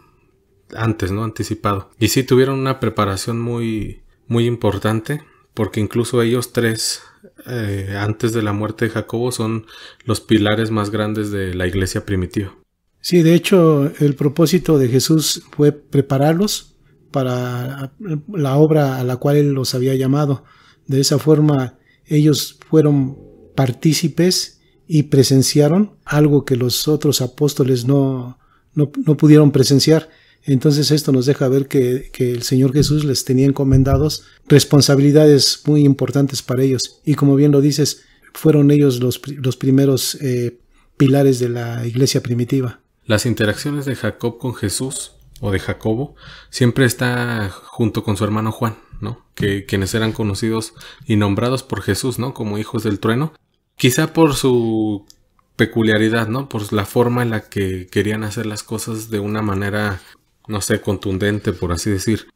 antes, 0.75 1.11
¿no? 1.11 1.23
Anticipado. 1.23 1.91
Y 1.99 2.09
sí 2.09 2.23
tuvieron 2.23 2.59
una 2.59 2.79
preparación 2.79 3.39
muy, 3.39 4.01
muy 4.27 4.45
importante, 4.45 5.21
porque 5.53 5.79
incluso 5.79 6.21
ellos 6.21 6.51
tres, 6.51 7.01
eh, 7.47 7.95
antes 7.97 8.33
de 8.33 8.41
la 8.41 8.53
muerte 8.53 8.85
de 8.85 8.91
Jacobo, 8.91 9.31
son 9.31 9.65
los 10.05 10.21
pilares 10.21 10.71
más 10.71 10.89
grandes 10.89 11.31
de 11.31 11.53
la 11.53 11.67
iglesia 11.67 12.05
primitiva. 12.05 12.55
Sí, 12.99 13.21
de 13.21 13.35
hecho, 13.35 13.91
el 13.99 14.15
propósito 14.15 14.77
de 14.77 14.89
Jesús 14.89 15.43
fue 15.55 15.71
prepararlos 15.71 16.75
para 17.11 17.93
la 18.33 18.57
obra 18.57 18.99
a 18.99 19.03
la 19.03 19.15
cual 19.17 19.37
Él 19.37 19.53
los 19.53 19.73
había 19.75 19.95
llamado. 19.95 20.43
De 20.87 20.99
esa 20.99 21.19
forma 21.19 21.77
ellos 22.05 22.57
fueron 22.69 23.17
partícipes 23.55 24.59
y 24.87 25.03
presenciaron 25.03 25.97
algo 26.05 26.45
que 26.45 26.55
los 26.55 26.87
otros 26.87 27.21
apóstoles 27.21 27.85
no, 27.85 28.39
no, 28.73 28.89
pudieron 29.17 29.51
presenciar. 29.51 30.09
Entonces 30.43 30.91
esto 30.91 31.11
nos 31.11 31.25
deja 31.25 31.47
ver 31.49 31.67
que, 31.67 32.11
el 32.17 32.43
Señor 32.43 32.71
Jesús 32.71 33.03
les 33.03 33.25
tenía 33.25 33.45
encomendados 33.45 34.23
responsabilidades 34.47 35.61
muy 35.65 35.83
importantes 35.83 36.41
para 36.41 36.63
ellos. 36.63 37.01
Y 37.03 37.15
como 37.15 37.35
bien 37.35 37.51
lo 37.51 37.59
dices, 37.59 38.03
fueron 38.33 38.71
ellos 38.71 39.01
los, 39.01 39.19
los 39.27 39.57
primeros 39.57 40.15
eh, 40.21 40.59
pilares 40.95 41.39
de 41.39 41.49
la 41.49 41.85
iglesia 41.85 42.21
primitiva. 42.23 42.79
Las 43.05 43.25
interacciones 43.25 43.85
de 43.85 43.95
Jacob 43.95 44.37
con 44.37 44.53
Jesús 44.53 45.13
o 45.39 45.51
de 45.51 45.59
Jacobo 45.59 46.15
siempre 46.49 46.85
está 46.85 47.49
junto 47.49 48.03
con 48.03 48.17
su 48.17 48.23
hermano 48.23 48.51
Juan, 48.51 48.77
Que 49.35 49.65
quienes 49.65 49.93
eran 49.93 50.11
conocidos 50.11 50.73
y 51.05 51.15
nombrados 51.15 51.63
por 51.63 51.81
Jesús, 51.81 52.19
¿no? 52.19 52.33
Como 52.33 52.57
hijos 52.57 52.83
del 52.83 52.99
trueno, 52.99 53.33
quizá 53.75 54.13
por 54.13 54.35
su 54.35 55.05
peculiaridad, 55.55 56.27
¿no? 56.27 56.49
Por 56.49 56.71
la 56.73 56.85
forma 56.85 57.23
en 57.23 57.31
la 57.31 57.41
que 57.49 57.87
querían 57.87 58.23
hacer 58.23 58.45
las 58.45 58.63
cosas 58.63 59.09
de 59.09 59.19
una 59.19 59.41
manera, 59.41 60.01
no 60.47 60.61
sé, 60.61 60.81
contundente, 60.81 61.53
por 61.53 61.71
así 61.71 61.89
decir. 61.89 62.27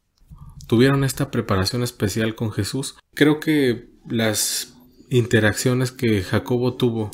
Tuvieron 0.67 1.03
esta 1.03 1.31
preparación 1.31 1.83
especial 1.83 2.35
con 2.35 2.51
Jesús. 2.51 2.95
Creo 3.13 3.39
que 3.39 3.89
las 4.07 4.73
interacciones 5.09 5.91
que 5.91 6.23
Jacobo 6.23 6.75
tuvo 6.75 7.11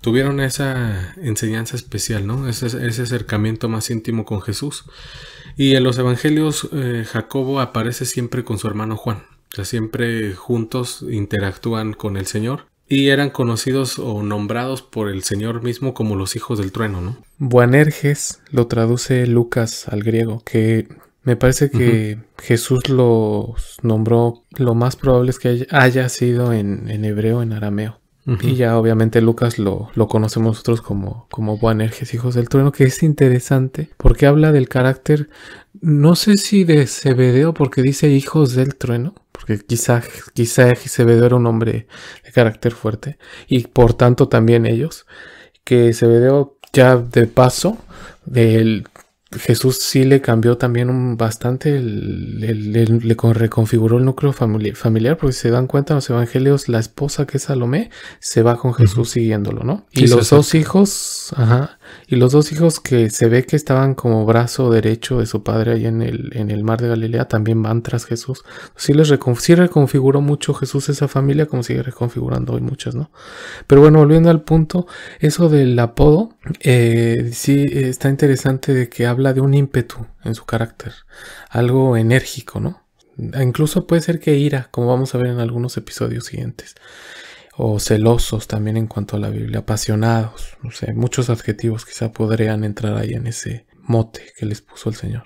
tuvieron 0.00 0.40
esa 0.40 1.14
enseñanza 1.16 1.76
especial, 1.76 2.26
¿no? 2.26 2.48
Ese 2.48 3.02
acercamiento 3.02 3.68
más 3.68 3.90
íntimo 3.90 4.24
con 4.24 4.40
Jesús. 4.40 4.84
Y 5.56 5.74
en 5.76 5.84
los 5.84 5.98
evangelios 5.98 6.68
eh, 6.72 7.04
Jacobo 7.06 7.60
aparece 7.60 8.04
siempre 8.04 8.44
con 8.44 8.58
su 8.58 8.66
hermano 8.66 8.96
Juan. 8.96 9.24
O 9.52 9.56
sea, 9.56 9.64
siempre 9.64 10.34
juntos 10.34 11.04
interactúan 11.10 11.92
con 11.92 12.16
el 12.16 12.26
Señor 12.26 12.66
y 12.90 13.08
eran 13.08 13.30
conocidos 13.30 13.98
o 13.98 14.22
nombrados 14.22 14.82
por 14.82 15.08
el 15.08 15.22
Señor 15.22 15.62
mismo 15.62 15.94
como 15.94 16.16
los 16.16 16.34
hijos 16.34 16.58
del 16.58 16.72
trueno, 16.72 17.00
¿no? 17.00 17.16
Buanerges 17.38 18.40
lo 18.50 18.66
traduce 18.66 19.26
Lucas 19.28 19.86
al 19.88 20.02
griego, 20.02 20.42
que 20.44 20.88
me 21.22 21.36
parece 21.36 21.70
que 21.70 22.18
Jesús 22.38 22.88
los 22.88 23.76
nombró, 23.82 24.42
lo 24.56 24.74
más 24.74 24.96
probable 24.96 25.30
es 25.30 25.38
que 25.38 25.66
haya 25.70 26.08
sido 26.08 26.52
en, 26.52 26.90
en 26.90 27.04
hebreo, 27.04 27.42
en 27.42 27.52
arameo. 27.52 27.99
Y 28.40 28.54
ya 28.54 28.78
obviamente 28.78 29.20
Lucas 29.20 29.58
lo, 29.58 29.90
lo 29.94 30.06
conocemos 30.06 30.52
nosotros 30.52 30.82
como, 30.82 31.26
como 31.30 31.58
Boanerges, 31.58 32.14
hijos 32.14 32.34
del 32.34 32.48
trueno, 32.48 32.70
que 32.70 32.84
es 32.84 33.02
interesante 33.02 33.90
porque 33.96 34.26
habla 34.26 34.52
del 34.52 34.68
carácter, 34.68 35.30
no 35.80 36.14
sé 36.14 36.36
si 36.36 36.64
de 36.64 36.86
Zebedeo, 36.86 37.54
porque 37.54 37.82
dice 37.82 38.08
hijos 38.08 38.54
del 38.54 38.76
trueno, 38.76 39.14
porque 39.32 39.58
quizá, 39.58 40.02
quizá 40.32 40.74
Zebedeo 40.76 41.26
era 41.26 41.36
un 41.36 41.46
hombre 41.46 41.88
de 42.24 42.32
carácter 42.32 42.72
fuerte, 42.72 43.18
y 43.48 43.66
por 43.66 43.94
tanto 43.94 44.28
también 44.28 44.64
ellos, 44.64 45.06
que 45.64 45.92
Zebedeo 45.92 46.56
ya 46.72 46.96
de 46.96 47.26
paso, 47.26 47.78
del 48.26 48.86
Jesús 49.38 49.78
sí 49.78 50.04
le 50.04 50.20
cambió 50.20 50.58
también 50.58 50.90
un 50.90 51.16
bastante, 51.16 51.80
le, 51.80 52.84
reconfiguró 53.32 53.98
el 53.98 54.04
núcleo 54.04 54.32
familiar, 54.32 55.16
porque 55.16 55.32
si 55.32 55.40
se 55.40 55.50
dan 55.50 55.68
cuenta 55.68 55.92
en 55.92 55.96
los 55.96 56.10
evangelios, 56.10 56.68
la 56.68 56.80
esposa 56.80 57.26
que 57.26 57.36
es 57.36 57.44
Salomé 57.44 57.90
se 58.18 58.42
va 58.42 58.56
con 58.56 58.74
Jesús 58.74 59.10
siguiéndolo, 59.10 59.62
¿no? 59.62 59.86
Y 59.92 60.08
los 60.08 60.30
dos 60.30 60.54
hijos, 60.56 61.32
ajá, 61.36 61.78
y 62.06 62.16
los 62.16 62.32
dos 62.32 62.52
hijos 62.52 62.80
que 62.80 63.10
se 63.10 63.28
ve 63.28 63.44
que 63.44 63.56
estaban 63.56 63.94
como 63.94 64.26
brazo 64.26 64.70
derecho 64.70 65.18
de 65.18 65.26
su 65.26 65.42
padre 65.42 65.72
ahí 65.72 65.86
en 65.86 66.02
el, 66.02 66.30
en 66.36 66.50
el 66.50 66.64
mar 66.64 66.80
de 66.80 66.88
Galilea 66.88 67.26
también 67.28 67.62
van 67.62 67.82
tras 67.82 68.04
Jesús. 68.04 68.42
Sí 68.76 68.92
les 68.92 69.08
reconfiguró 69.08 70.20
mucho 70.20 70.54
Jesús 70.54 70.88
esa 70.88 71.08
familia, 71.08 71.46
como 71.46 71.62
sigue 71.62 71.82
reconfigurando 71.82 72.54
hoy 72.54 72.60
muchas, 72.60 72.94
¿no? 72.94 73.10
Pero 73.66 73.80
bueno, 73.80 73.98
volviendo 73.98 74.30
al 74.30 74.42
punto, 74.42 74.86
eso 75.20 75.48
del 75.48 75.78
apodo, 75.78 76.36
eh, 76.60 77.30
sí 77.32 77.64
está 77.70 78.08
interesante 78.08 78.74
de 78.74 78.88
que 78.88 79.06
habla 79.06 79.32
de 79.32 79.40
un 79.40 79.54
ímpetu 79.54 80.06
en 80.24 80.34
su 80.34 80.44
carácter, 80.44 80.92
algo 81.48 81.96
enérgico, 81.96 82.60
¿no? 82.60 82.82
Incluso 83.16 83.86
puede 83.86 84.02
ser 84.02 84.18
que 84.18 84.36
ira, 84.36 84.68
como 84.70 84.86
vamos 84.86 85.14
a 85.14 85.18
ver 85.18 85.28
en 85.28 85.40
algunos 85.40 85.76
episodios 85.76 86.24
siguientes 86.26 86.74
o 87.62 87.78
celosos 87.78 88.48
también 88.48 88.78
en 88.78 88.86
cuanto 88.86 89.16
a 89.16 89.18
la 89.18 89.28
Biblia, 89.28 89.58
apasionados, 89.58 90.56
no 90.62 90.70
sé, 90.70 90.94
muchos 90.94 91.28
adjetivos 91.28 91.84
quizá 91.84 92.10
podrían 92.10 92.64
entrar 92.64 92.96
ahí 92.96 93.12
en 93.12 93.26
ese 93.26 93.66
mote 93.82 94.22
que 94.38 94.46
les 94.46 94.62
puso 94.62 94.88
el 94.88 94.94
Señor. 94.96 95.24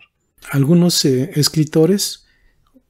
Algunos 0.50 1.04
eh, 1.04 1.30
escritores 1.36 2.26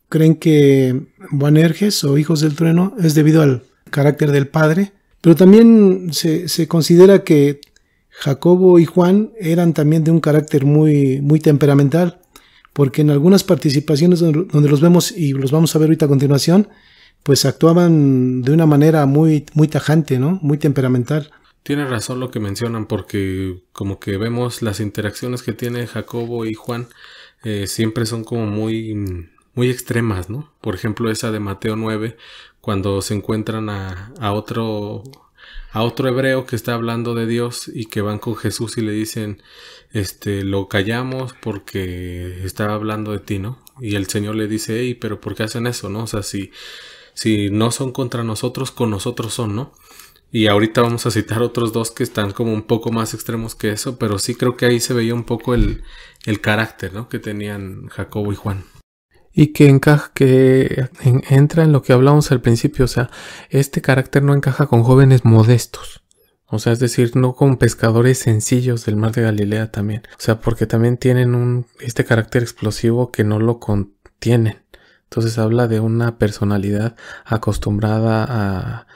creen 0.09 0.37
que 0.37 1.09
Boanerges 1.31 2.05
o 2.05 2.17
Hijos 2.17 2.41
del 2.41 2.55
Trueno 2.55 2.95
es 2.99 3.15
debido 3.15 3.43
al 3.43 3.65
carácter 3.91 4.33
del 4.33 4.49
padre, 4.49 4.93
pero 5.21 5.37
también 5.37 6.09
se, 6.13 6.67
considera 6.67 7.23
que 7.23 7.61
Jacobo 8.09 8.79
y 8.79 8.87
Juan 8.87 9.33
eran 9.39 9.75
también 9.75 10.05
de 10.05 10.11
un 10.11 10.21
carácter 10.21 10.65
muy, 10.65 11.21
muy 11.21 11.39
temperamental, 11.39 12.19
porque 12.73 13.03
en 13.03 13.11
algunas 13.11 13.45
participaciones 13.45 14.21
donde 14.21 14.71
los 14.71 14.81
vemos 14.81 15.13
y 15.13 15.33
los 15.33 15.53
vamos 15.53 15.77
a 15.77 15.79
ver 15.79 15.89
ahorita 15.89 16.07
a 16.07 16.09
continuación, 16.09 16.69
pues 17.25 17.47
actuaban 17.47 18.43
de 18.43 18.53
una 18.53 18.67
manera 18.67 19.07
muy, 19.07 19.47
muy 19.55 19.67
tajante, 19.67 20.19
¿no? 20.19 20.39
Muy 20.43 20.59
temperamental. 20.59 21.33
Tiene 21.63 21.87
razón 21.87 22.21
lo 22.21 22.31
que 22.31 22.39
mencionan 22.39 22.85
porque 22.85 23.63
como 23.73 23.99
que 23.99 24.19
vemos 24.19 24.61
las 24.61 24.79
interacciones 24.79 25.43
que 25.43 25.55
tiene 25.55 25.87
Jacobo 25.87 26.45
y 26.45 26.53
Juan 26.53 26.89
eh, 27.43 27.67
siempre 27.67 28.05
son 28.05 28.25
como 28.25 28.47
muy, 28.47 29.31
muy 29.55 29.71
extremas, 29.71 30.29
¿no? 30.29 30.53
Por 30.61 30.75
ejemplo 30.75 31.11
esa 31.11 31.33
de 31.33 31.41
Mateo 31.41 31.77
9 31.77 32.19
cuando 32.61 33.01
se 33.01 33.15
encuentran 33.15 33.71
a, 33.71 34.13
a 34.21 34.33
otro 34.33 35.03
a 35.73 35.83
otro 35.83 36.09
hebreo 36.09 36.47
que 36.47 36.57
está 36.57 36.75
hablando 36.75 37.15
de 37.15 37.27
Dios 37.27 37.71
y 37.73 37.87
que 37.87 38.03
van 38.03 38.19
con 38.19 38.37
Jesús 38.37 38.77
y 38.77 38.83
le 38.83 38.93
dicen 38.93 39.43
este 39.93 40.45
lo 40.45 40.69
callamos 40.69 41.35
porque 41.41 42.45
estaba 42.45 42.75
hablando 42.75 43.13
de 43.13 43.21
ti, 43.21 43.39
¿no? 43.39 43.65
Y 43.81 43.97
el 43.97 44.07
Señor 44.09 44.35
le 44.37 44.47
dice, 44.47 44.81
hey, 44.81 44.95
pero 44.95 45.21
¿por 45.21 45.35
qué 45.35 45.45
hacen 45.45 45.67
eso, 45.67 45.89
no? 45.89 46.05
O 46.05 46.07
sea, 46.07 46.23
si 46.23 46.53
si 47.15 47.51
no 47.51 47.71
son 47.71 47.93
contra 47.93 48.25
nosotros, 48.25 48.71
con 48.71 48.91
nosotros 48.91 49.33
son, 49.33 49.57
¿no? 49.57 49.73
Y 50.31 50.49
ahorita 50.49 50.83
vamos 50.83 51.07
a 51.07 51.13
citar 51.13 51.43
otros 51.43 51.73
dos 51.73 51.93
que 51.93 52.03
están 52.03 52.33
como 52.33 52.53
un 52.53 52.65
poco 52.65 52.91
más 52.91 53.15
extremos 53.15 53.55
que 53.55 53.71
eso, 53.71 53.99
pero 53.99 54.19
sí 54.19 54.35
creo 54.35 54.57
que 54.57 54.67
ahí 54.67 54.81
se 54.81 54.93
veía 54.93 55.15
un 55.15 55.23
poco 55.23 55.55
el, 55.55 55.85
el 56.27 56.41
carácter, 56.41 56.93
¿no? 56.93 57.09
Que 57.09 57.21
tenían 57.21 57.87
Jacobo 57.87 58.33
y 58.33 58.37
Juan. 58.37 58.65
Y 59.33 59.49
que 59.53 59.69
encaja, 59.69 60.11
que 60.13 60.89
entra 61.03 61.65
en 61.65 61.73
lo 61.73 61.83
que 61.83 61.93
hablamos 61.93 62.33
al 62.33 62.41
principio, 62.41 62.85
o 62.85 62.89
sea, 62.89 63.11
este 63.49 63.81
carácter 63.81 64.23
no 64.23 64.35
encaja 64.35 64.67
con 64.67 64.83
jóvenes 64.83 65.25
modestos. 65.25 66.05
O 66.47 66.59
sea, 66.59 66.73
es 66.73 66.79
decir, 66.79 67.17
no 67.17 67.35
con 67.35 67.57
pescadores 67.57 68.19
sencillos 68.19 68.85
del 68.85 68.97
mar 68.97 69.13
de 69.13 69.23
Galilea 69.23 69.73
también. 69.73 70.03
O 70.13 70.21
sea, 70.21 70.41
porque 70.41 70.67
también 70.67 70.99
tienen 70.99 71.35
un, 71.35 71.67
este 71.81 72.05
carácter 72.05 72.43
explosivo 72.43 73.11
que 73.11 73.25
no 73.25 73.41
lo 73.41 73.59
contienen. 73.59 74.64
Entonces 75.15 75.39
habla 75.39 75.69
de 75.69 75.79
una 75.79 76.19
personalidad 76.19 76.97
acostumbrada 77.25 78.27
a, 78.29 78.87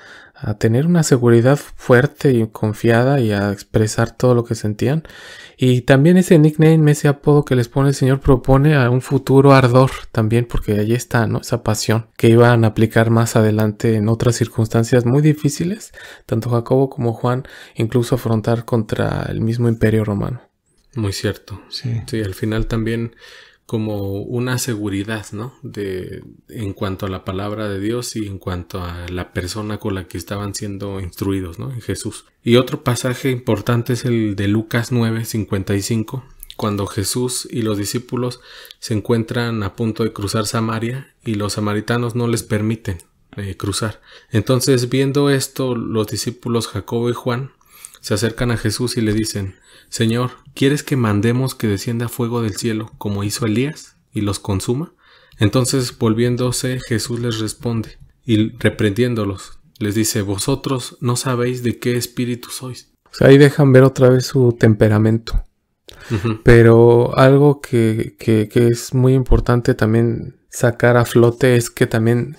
tener 0.58 0.86
una 0.86 1.02
seguridad 1.02 1.56
fuerte 1.56 2.32
y 2.32 2.46
confiada 2.46 3.18
y 3.18 3.32
a 3.32 3.52
expresar 3.52 4.16
todo 4.16 4.34
lo 4.34 4.44
que 4.44 4.56
sentían. 4.56 5.04
Y 5.56 5.82
también 5.82 6.16
ese 6.16 6.38
nickname, 6.38 6.90
ese 6.90 7.06
apodo 7.08 7.44
que 7.44 7.54
les 7.54 7.68
pone 7.68 7.88
el 7.90 7.94
Señor 7.94 8.20
propone 8.20 8.76
a 8.76 8.90
un 8.90 9.00
futuro 9.00 9.52
ardor 9.52 9.90
también, 10.10 10.44
porque 10.44 10.72
allí 10.72 10.94
está, 10.94 11.26
¿no? 11.28 11.40
Esa 11.40 11.62
pasión 11.64 12.06
que 12.16 12.28
iban 12.28 12.64
a 12.64 12.68
aplicar 12.68 13.10
más 13.10 13.36
adelante 13.36 13.94
en 13.94 14.08
otras 14.08 14.34
circunstancias 14.36 15.04
muy 15.04 15.22
difíciles, 15.22 15.92
tanto 16.26 16.50
Jacobo 16.50 16.88
como 16.88 17.12
Juan, 17.12 17.44
incluso 17.76 18.16
afrontar 18.16 18.64
contra 18.64 19.26
el 19.28 19.40
mismo 19.40 19.68
imperio 19.68 20.04
romano. 20.04 20.42
Muy 20.94 21.12
cierto. 21.12 21.62
Sí. 21.68 22.00
Sí, 22.06 22.20
al 22.22 22.34
final 22.34 22.66
también 22.66 23.14
como 23.68 24.22
una 24.22 24.56
seguridad, 24.56 25.26
¿no? 25.32 25.52
De, 25.60 26.24
en 26.48 26.72
cuanto 26.72 27.04
a 27.04 27.10
la 27.10 27.26
palabra 27.26 27.68
de 27.68 27.78
Dios 27.78 28.16
y 28.16 28.26
en 28.26 28.38
cuanto 28.38 28.82
a 28.82 29.06
la 29.10 29.34
persona 29.34 29.76
con 29.76 29.94
la 29.94 30.08
que 30.08 30.16
estaban 30.16 30.54
siendo 30.54 31.00
instruidos, 31.00 31.58
¿no? 31.58 31.70
En 31.70 31.82
Jesús. 31.82 32.24
Y 32.42 32.56
otro 32.56 32.82
pasaje 32.82 33.30
importante 33.30 33.92
es 33.92 34.06
el 34.06 34.36
de 34.36 34.48
Lucas 34.48 34.90
9, 34.90 35.26
55, 35.26 36.24
cuando 36.56 36.86
Jesús 36.86 37.46
y 37.50 37.60
los 37.60 37.76
discípulos 37.76 38.40
se 38.78 38.94
encuentran 38.94 39.62
a 39.62 39.76
punto 39.76 40.02
de 40.02 40.14
cruzar 40.14 40.46
Samaria 40.46 41.14
y 41.22 41.34
los 41.34 41.52
samaritanos 41.52 42.14
no 42.14 42.26
les 42.26 42.44
permiten 42.44 42.96
eh, 43.36 43.58
cruzar. 43.58 44.00
Entonces, 44.30 44.88
viendo 44.88 45.28
esto, 45.28 45.76
los 45.76 46.06
discípulos 46.06 46.68
Jacobo 46.68 47.10
y 47.10 47.12
Juan 47.12 47.52
se 48.00 48.14
acercan 48.14 48.50
a 48.50 48.56
Jesús 48.56 48.96
y 48.96 49.02
le 49.02 49.12
dicen, 49.12 49.56
Señor, 49.88 50.30
¿quieres 50.54 50.82
que 50.82 50.96
mandemos 50.96 51.54
que 51.54 51.66
descienda 51.66 52.08
fuego 52.08 52.42
del 52.42 52.56
cielo 52.56 52.92
como 52.98 53.24
hizo 53.24 53.46
Elías 53.46 53.96
y 54.12 54.20
los 54.20 54.38
consuma? 54.38 54.92
Entonces, 55.38 55.96
volviéndose, 55.96 56.80
Jesús 56.80 57.20
les 57.20 57.38
responde 57.38 57.98
y 58.24 58.50
reprendiéndolos, 58.58 59.60
les 59.78 59.94
dice, 59.94 60.22
vosotros 60.22 60.98
no 61.00 61.16
sabéis 61.16 61.62
de 61.62 61.78
qué 61.78 61.96
espíritu 61.96 62.50
sois. 62.50 62.92
O 63.10 63.14
sea, 63.14 63.28
ahí 63.28 63.38
dejan 63.38 63.72
ver 63.72 63.84
otra 63.84 64.10
vez 64.10 64.26
su 64.26 64.52
temperamento. 64.52 65.44
Pero 66.42 67.16
algo 67.18 67.60
que, 67.60 68.16
que, 68.18 68.48
que, 68.48 68.68
es 68.68 68.94
muy 68.94 69.14
importante 69.14 69.74
también 69.74 70.36
sacar 70.48 70.96
a 70.96 71.04
flote 71.04 71.56
es 71.56 71.70
que 71.70 71.86
también 71.86 72.36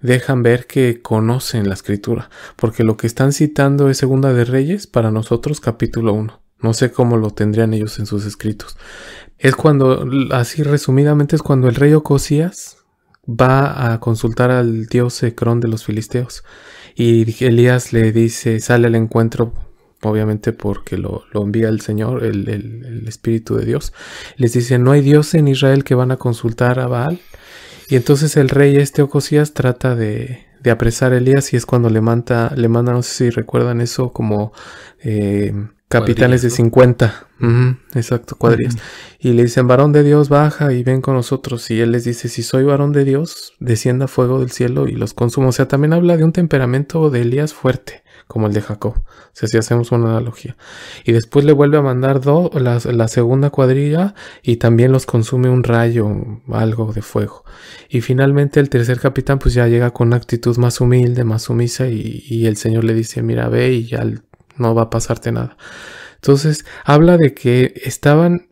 dejan 0.00 0.42
ver 0.42 0.66
que 0.66 1.00
conocen 1.02 1.68
la 1.68 1.74
escritura, 1.74 2.30
porque 2.56 2.82
lo 2.84 2.96
que 2.96 3.06
están 3.06 3.32
citando 3.32 3.88
es 3.88 3.98
Segunda 3.98 4.32
de 4.32 4.44
Reyes 4.44 4.86
para 4.86 5.10
nosotros 5.10 5.60
capítulo 5.60 6.14
1. 6.14 6.41
No 6.62 6.74
sé 6.74 6.92
cómo 6.92 7.16
lo 7.16 7.30
tendrían 7.30 7.74
ellos 7.74 7.98
en 7.98 8.06
sus 8.06 8.24
escritos. 8.24 8.76
Es 9.38 9.56
cuando, 9.56 10.08
así 10.30 10.62
resumidamente, 10.62 11.36
es 11.36 11.42
cuando 11.42 11.68
el 11.68 11.74
rey 11.74 11.92
Ocosías 11.94 12.78
va 13.28 13.92
a 13.92 14.00
consultar 14.00 14.50
al 14.50 14.86
dios 14.86 15.22
Ecrón 15.22 15.60
de 15.60 15.68
los 15.68 15.84
filisteos. 15.84 16.44
Y 16.94 17.44
Elías 17.44 17.92
le 17.92 18.12
dice, 18.12 18.60
sale 18.60 18.86
al 18.86 18.94
encuentro, 18.94 19.52
obviamente 20.02 20.52
porque 20.52 20.98
lo, 20.98 21.24
envía 21.34 21.68
el 21.68 21.80
Señor, 21.80 22.24
el, 22.24 22.48
el, 22.48 23.08
Espíritu 23.08 23.56
de 23.56 23.64
Dios. 23.64 23.92
Les 24.36 24.52
dice, 24.52 24.78
no 24.78 24.92
hay 24.92 25.00
dios 25.00 25.34
en 25.34 25.48
Israel 25.48 25.84
que 25.84 25.94
van 25.94 26.10
a 26.10 26.16
consultar 26.16 26.78
a 26.78 26.86
Baal. 26.86 27.20
Y 27.88 27.96
entonces 27.96 28.36
el 28.36 28.48
rey 28.48 28.76
este 28.76 29.02
Ocosías 29.02 29.52
trata 29.52 29.94
de, 29.94 30.46
de 30.62 30.70
apresar 30.70 31.12
a 31.12 31.18
Elías 31.18 31.52
y 31.52 31.56
es 31.56 31.66
cuando 31.66 31.90
le 31.90 32.00
manda, 32.00 32.52
le 32.56 32.68
manda, 32.68 32.92
no 32.92 33.02
sé 33.02 33.14
si 33.14 33.30
recuerdan 33.30 33.80
eso, 33.80 34.12
como 34.12 34.52
eh, 35.00 35.52
capitanes 35.92 36.42
de 36.42 36.50
50. 36.50 37.28
exacto, 37.94 38.36
cuadrillas. 38.36 38.76
Y 39.18 39.32
le 39.32 39.44
dicen, 39.44 39.68
varón 39.68 39.92
de 39.92 40.02
Dios, 40.02 40.28
baja 40.28 40.72
y 40.72 40.82
ven 40.82 41.00
con 41.00 41.14
nosotros. 41.14 41.70
Y 41.70 41.80
él 41.80 41.92
les 41.92 42.04
dice, 42.04 42.28
si 42.28 42.42
soy 42.42 42.64
varón 42.64 42.92
de 42.92 43.04
Dios, 43.04 43.52
descienda 43.60 44.08
fuego 44.08 44.40
del 44.40 44.50
cielo 44.50 44.88
y 44.88 44.92
los 44.92 45.14
consuma. 45.14 45.48
O 45.48 45.52
sea, 45.52 45.68
también 45.68 45.92
habla 45.92 46.16
de 46.16 46.24
un 46.24 46.32
temperamento 46.32 47.10
de 47.10 47.20
Elías 47.20 47.52
fuerte, 47.52 48.02
como 48.26 48.46
el 48.46 48.54
de 48.54 48.62
Jacob. 48.62 48.94
O 48.96 49.34
sea, 49.34 49.48
si 49.48 49.58
hacemos 49.58 49.92
una 49.92 50.10
analogía. 50.10 50.56
Y 51.04 51.12
después 51.12 51.44
le 51.44 51.52
vuelve 51.52 51.78
a 51.78 51.82
mandar 51.82 52.20
dos, 52.20 52.50
la, 52.54 52.80
la 52.84 53.08
segunda 53.08 53.50
cuadrilla 53.50 54.14
y 54.42 54.56
también 54.56 54.92
los 54.92 55.06
consume 55.06 55.50
un 55.50 55.62
rayo, 55.62 56.08
algo 56.50 56.92
de 56.92 57.02
fuego. 57.02 57.44
Y 57.88 58.00
finalmente 58.00 58.60
el 58.60 58.70
tercer 58.70 58.98
capitán 58.98 59.38
pues 59.38 59.54
ya 59.54 59.68
llega 59.68 59.90
con 59.90 60.08
una 60.08 60.16
actitud 60.16 60.56
más 60.56 60.80
humilde, 60.80 61.24
más 61.24 61.42
sumisa 61.42 61.86
y, 61.88 62.24
y 62.26 62.46
el 62.46 62.56
Señor 62.56 62.84
le 62.84 62.94
dice, 62.94 63.22
mira, 63.22 63.48
ve 63.48 63.72
y 63.72 63.86
ya 63.86 64.04
no 64.56 64.74
va 64.74 64.82
a 64.82 64.90
pasarte 64.90 65.32
nada. 65.32 65.56
Entonces, 66.16 66.64
habla 66.84 67.16
de 67.16 67.34
que 67.34 67.74
estaban 67.84 68.48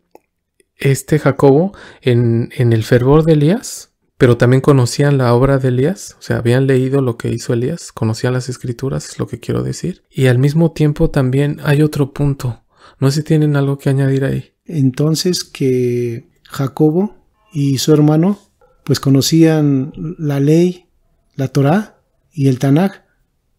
este 0.77 1.19
Jacobo 1.19 1.73
en, 2.01 2.49
en, 2.57 2.73
el 2.73 2.83
fervor 2.83 3.23
de 3.23 3.33
Elías, 3.33 3.93
pero 4.17 4.37
también 4.37 4.61
conocían 4.61 5.17
la 5.17 5.33
obra 5.33 5.57
de 5.57 5.69
Elías, 5.69 6.15
o 6.19 6.21
sea, 6.21 6.37
habían 6.37 6.67
leído 6.67 7.01
lo 7.01 7.17
que 7.17 7.29
hizo 7.29 7.53
Elías, 7.53 7.91
conocían 7.91 8.33
las 8.33 8.49
escrituras, 8.49 9.09
es 9.09 9.19
lo 9.19 9.27
que 9.27 9.39
quiero 9.39 9.63
decir. 9.63 10.03
Y 10.09 10.27
al 10.27 10.37
mismo 10.37 10.71
tiempo 10.71 11.09
también 11.09 11.59
hay 11.63 11.81
otro 11.81 12.13
punto. 12.13 12.63
No 12.99 13.09
sé 13.09 13.21
si 13.21 13.23
tienen 13.23 13.55
algo 13.55 13.77
que 13.77 13.89
añadir 13.89 14.25
ahí. 14.25 14.53
Entonces 14.65 15.43
que 15.43 16.29
Jacobo 16.43 17.15
y 17.51 17.79
su 17.79 17.93
hermano 17.93 18.39
pues 18.83 18.99
conocían 18.99 19.93
la 20.17 20.39
ley, 20.39 20.85
la 21.35 21.47
Torá 21.47 22.01
y 22.33 22.47
el 22.47 22.59
Tanaj, 22.59 23.03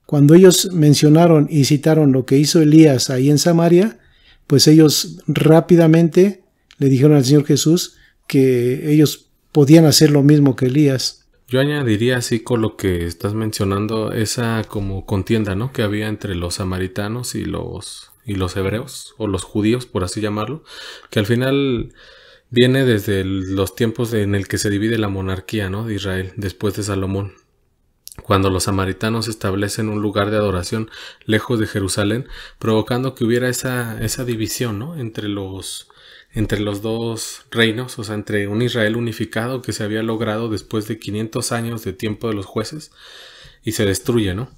cuando 0.06 0.34
ellos 0.34 0.70
mencionaron 0.72 1.46
y 1.50 1.64
citaron 1.64 2.12
lo 2.12 2.26
que 2.26 2.38
hizo 2.38 2.60
Elías 2.60 3.10
ahí 3.10 3.30
en 3.30 3.38
Samaria, 3.38 3.98
pues 4.46 4.66
ellos 4.66 5.18
rápidamente 5.26 6.42
le 6.78 6.88
dijeron 6.88 7.16
al 7.16 7.24
Señor 7.24 7.44
Jesús 7.44 7.96
que 8.26 8.92
ellos 8.92 9.30
podían 9.52 9.84
hacer 9.84 10.10
lo 10.10 10.22
mismo 10.22 10.56
que 10.56 10.66
Elías. 10.66 11.26
Yo 11.48 11.60
añadiría 11.60 12.16
así 12.16 12.40
con 12.40 12.62
lo 12.62 12.76
que 12.76 13.06
estás 13.06 13.34
mencionando 13.34 14.12
esa 14.12 14.64
como 14.68 15.04
contienda, 15.04 15.54
¿no? 15.54 15.72
Que 15.72 15.82
había 15.82 16.08
entre 16.08 16.34
los 16.34 16.54
samaritanos 16.54 17.34
y 17.34 17.44
los 17.44 18.10
y 18.24 18.36
los 18.36 18.56
hebreos 18.56 19.14
o 19.18 19.26
los 19.26 19.42
judíos, 19.42 19.84
por 19.84 20.04
así 20.04 20.20
llamarlo, 20.20 20.62
que 21.10 21.18
al 21.18 21.26
final 21.26 21.92
viene 22.50 22.84
desde 22.84 23.24
los 23.24 23.74
tiempos 23.74 24.14
en 24.14 24.34
el 24.34 24.46
que 24.46 24.58
se 24.58 24.70
divide 24.70 24.96
la 24.96 25.08
monarquía, 25.08 25.70
¿no? 25.70 25.84
De 25.84 25.94
Israel 25.94 26.32
después 26.36 26.74
de 26.76 26.84
Salomón 26.84 27.32
cuando 28.22 28.50
los 28.50 28.64
samaritanos 28.64 29.28
establecen 29.28 29.88
un 29.88 30.02
lugar 30.02 30.30
de 30.30 30.36
adoración 30.36 30.90
lejos 31.24 31.58
de 31.58 31.66
Jerusalén, 31.66 32.28
provocando 32.58 33.14
que 33.14 33.24
hubiera 33.24 33.48
esa, 33.48 34.02
esa 34.02 34.24
división 34.24 34.78
¿no? 34.78 34.96
entre, 34.96 35.28
los, 35.28 35.88
entre 36.32 36.60
los 36.60 36.82
dos 36.82 37.46
reinos, 37.50 37.98
o 37.98 38.04
sea, 38.04 38.14
entre 38.14 38.48
un 38.48 38.60
Israel 38.60 38.96
unificado 38.96 39.62
que 39.62 39.72
se 39.72 39.84
había 39.84 40.02
logrado 40.02 40.50
después 40.50 40.86
de 40.88 40.98
500 40.98 41.52
años 41.52 41.84
de 41.84 41.94
tiempo 41.94 42.28
de 42.28 42.34
los 42.34 42.46
jueces, 42.46 42.92
y 43.64 43.72
se 43.72 43.84
destruye, 43.84 44.34
¿no? 44.34 44.50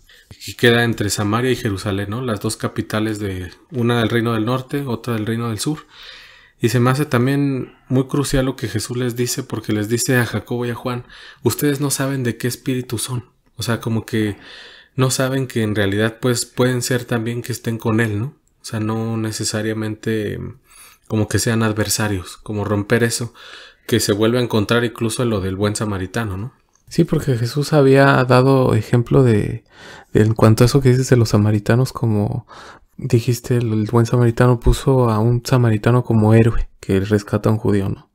Y 0.46 0.54
queda 0.54 0.82
entre 0.82 1.10
Samaria 1.10 1.50
y 1.50 1.56
Jerusalén, 1.56 2.10
¿no? 2.10 2.22
Las 2.22 2.40
dos 2.40 2.56
capitales 2.56 3.18
de 3.18 3.52
una 3.70 4.00
del 4.00 4.08
reino 4.08 4.32
del 4.32 4.46
norte, 4.46 4.84
otra 4.86 5.14
del 5.14 5.26
reino 5.26 5.50
del 5.50 5.58
sur. 5.58 5.86
Y 6.58 6.70
se 6.70 6.80
me 6.80 6.88
hace 6.88 7.04
también 7.04 7.76
muy 7.88 8.06
crucial 8.06 8.46
lo 8.46 8.56
que 8.56 8.68
Jesús 8.68 8.96
les 8.96 9.16
dice, 9.16 9.42
porque 9.42 9.74
les 9.74 9.90
dice 9.90 10.16
a 10.16 10.24
Jacobo 10.24 10.64
y 10.64 10.70
a 10.70 10.74
Juan, 10.74 11.04
ustedes 11.42 11.80
no 11.80 11.90
saben 11.90 12.22
de 12.22 12.38
qué 12.38 12.48
espíritu 12.48 12.96
son. 12.96 13.33
O 13.56 13.62
sea, 13.62 13.80
como 13.80 14.04
que 14.06 14.36
no 14.96 15.10
saben 15.10 15.46
que 15.46 15.62
en 15.62 15.74
realidad 15.74 16.18
pues 16.20 16.44
pueden 16.44 16.82
ser 16.82 17.04
también 17.04 17.42
que 17.42 17.52
estén 17.52 17.78
con 17.78 18.00
él, 18.00 18.18
¿no? 18.18 18.26
O 18.62 18.64
sea, 18.64 18.80
no 18.80 19.16
necesariamente 19.16 20.38
como 21.06 21.28
que 21.28 21.38
sean 21.38 21.62
adversarios, 21.62 22.36
como 22.38 22.64
romper 22.64 23.04
eso, 23.04 23.34
que 23.86 24.00
se 24.00 24.12
vuelve 24.12 24.38
a 24.38 24.42
encontrar 24.42 24.84
incluso 24.84 25.22
en 25.22 25.30
lo 25.30 25.40
del 25.40 25.56
buen 25.56 25.76
samaritano, 25.76 26.36
¿no? 26.36 26.52
Sí, 26.88 27.04
porque 27.04 27.36
Jesús 27.36 27.72
había 27.72 28.24
dado 28.24 28.74
ejemplo 28.74 29.22
de, 29.22 29.64
en 30.12 30.34
cuanto 30.34 30.64
a 30.64 30.66
eso 30.66 30.80
que 30.80 30.90
dices 30.90 31.10
de 31.10 31.16
los 31.16 31.30
samaritanos, 31.30 31.92
como 31.92 32.46
dijiste, 32.96 33.56
el, 33.56 33.86
buen 33.90 34.06
samaritano 34.06 34.60
puso 34.60 35.10
a 35.10 35.18
un 35.18 35.42
samaritano 35.44 36.04
como 36.04 36.34
héroe 36.34 36.68
que 36.80 37.00
rescata 37.00 37.48
a 37.48 37.52
un 37.52 37.58
judío, 37.58 37.88
¿no? 37.88 38.10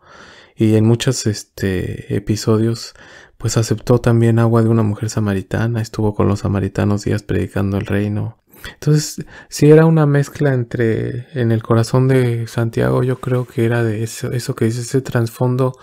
Y 0.56 0.76
en 0.76 0.86
muchos 0.86 1.26
este, 1.28 2.16
episodios 2.16 2.94
pues 3.40 3.56
aceptó 3.56 4.00
también 4.00 4.38
agua 4.38 4.62
de 4.62 4.68
una 4.68 4.84
mujer 4.84 5.10
samaritana, 5.10 5.82
estuvo 5.82 6.14
con 6.14 6.28
los 6.28 6.40
samaritanos 6.40 7.06
días 7.06 7.24
predicando 7.24 7.78
el 7.78 7.86
reino. 7.86 8.38
Entonces, 8.74 9.26
si 9.48 9.72
era 9.72 9.86
una 9.86 10.06
mezcla 10.06 10.54
entre, 10.54 11.28
en 11.40 11.54
el 11.54 11.64
corazón 11.64 12.10
de 12.10 12.48
Santiago, 12.48 13.02
yo 13.02 13.22
creo 13.22 13.48
que 13.48 13.64
era 13.64 13.82
de 13.82 14.04
eso, 14.04 14.34
eso 14.34 14.56
que 14.56 14.66
dice, 14.66 14.82
ese 14.82 15.00
trasfondo 15.00 15.78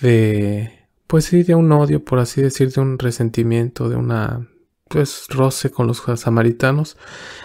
de, 0.00 0.88
pues 1.06 1.26
sí, 1.26 1.44
de 1.44 1.54
un 1.54 1.70
odio, 1.70 2.04
por 2.04 2.18
así 2.18 2.42
decir, 2.42 2.72
de 2.72 2.80
un 2.80 2.98
resentimiento, 2.98 3.88
de 3.88 3.94
una, 3.94 4.48
pues, 4.88 5.26
roce 5.28 5.70
con 5.70 5.86
los 5.86 6.02
samaritanos, 6.16 6.96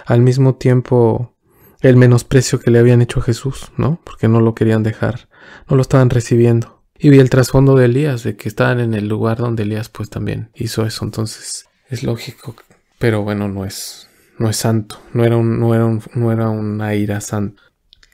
al 0.08 0.22
mismo 0.22 0.56
tiempo 0.56 1.36
el 1.82 1.96
menosprecio 1.96 2.60
que 2.60 2.72
le 2.72 2.80
habían 2.80 3.04
hecho 3.04 3.20
a 3.20 3.24
Jesús, 3.24 3.72
¿no? 3.78 4.00
Porque 4.04 4.28
no 4.28 4.40
lo 4.40 4.56
querían 4.56 4.82
dejar, 4.82 5.30
no 5.70 5.76
lo 5.76 5.84
estaban 5.84 6.10
recibiendo. 6.10 6.83
Y 6.98 7.10
vi 7.10 7.20
el 7.20 7.30
trasfondo 7.30 7.76
de 7.76 7.86
Elías, 7.86 8.24
de 8.24 8.36
que 8.36 8.48
estaban 8.48 8.80
en 8.80 8.94
el 8.94 9.08
lugar 9.08 9.38
donde 9.38 9.64
Elías 9.64 9.90
pues 9.90 10.10
también 10.10 10.50
hizo 10.54 10.86
eso. 10.86 11.04
Entonces 11.06 11.68
es 11.90 12.04
lógico, 12.04 12.56
pero 13.00 13.24
bueno, 13.24 13.48
no 13.50 13.66
es, 13.66 14.10
no 14.38 14.50
es 14.50 14.58
santo, 14.58 15.00
no 15.14 15.26
era, 15.26 15.38
un, 15.38 15.60
no 15.60 15.76
era, 15.76 15.86
un, 15.86 16.02
no 16.14 16.32
era 16.32 16.50
una 16.50 16.96
ira 16.96 17.20
santa. 17.22 17.62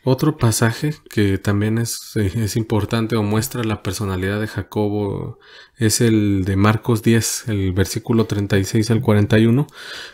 Otro 0.03 0.37
pasaje 0.37 0.95
que 1.09 1.37
también 1.37 1.77
es, 1.77 2.15
es, 2.15 2.55
importante 2.55 3.17
o 3.17 3.21
muestra 3.21 3.65
la 3.65 3.83
personalidad 3.83 4.39
de 4.39 4.47
Jacobo 4.47 5.39
es 5.77 5.99
el 5.99 6.45
de 6.45 6.55
Marcos 6.55 7.03
10, 7.03 7.49
el 7.49 7.73
versículo 7.73 8.25
36 8.25 8.89
al 8.91 9.01
41, 9.01 9.67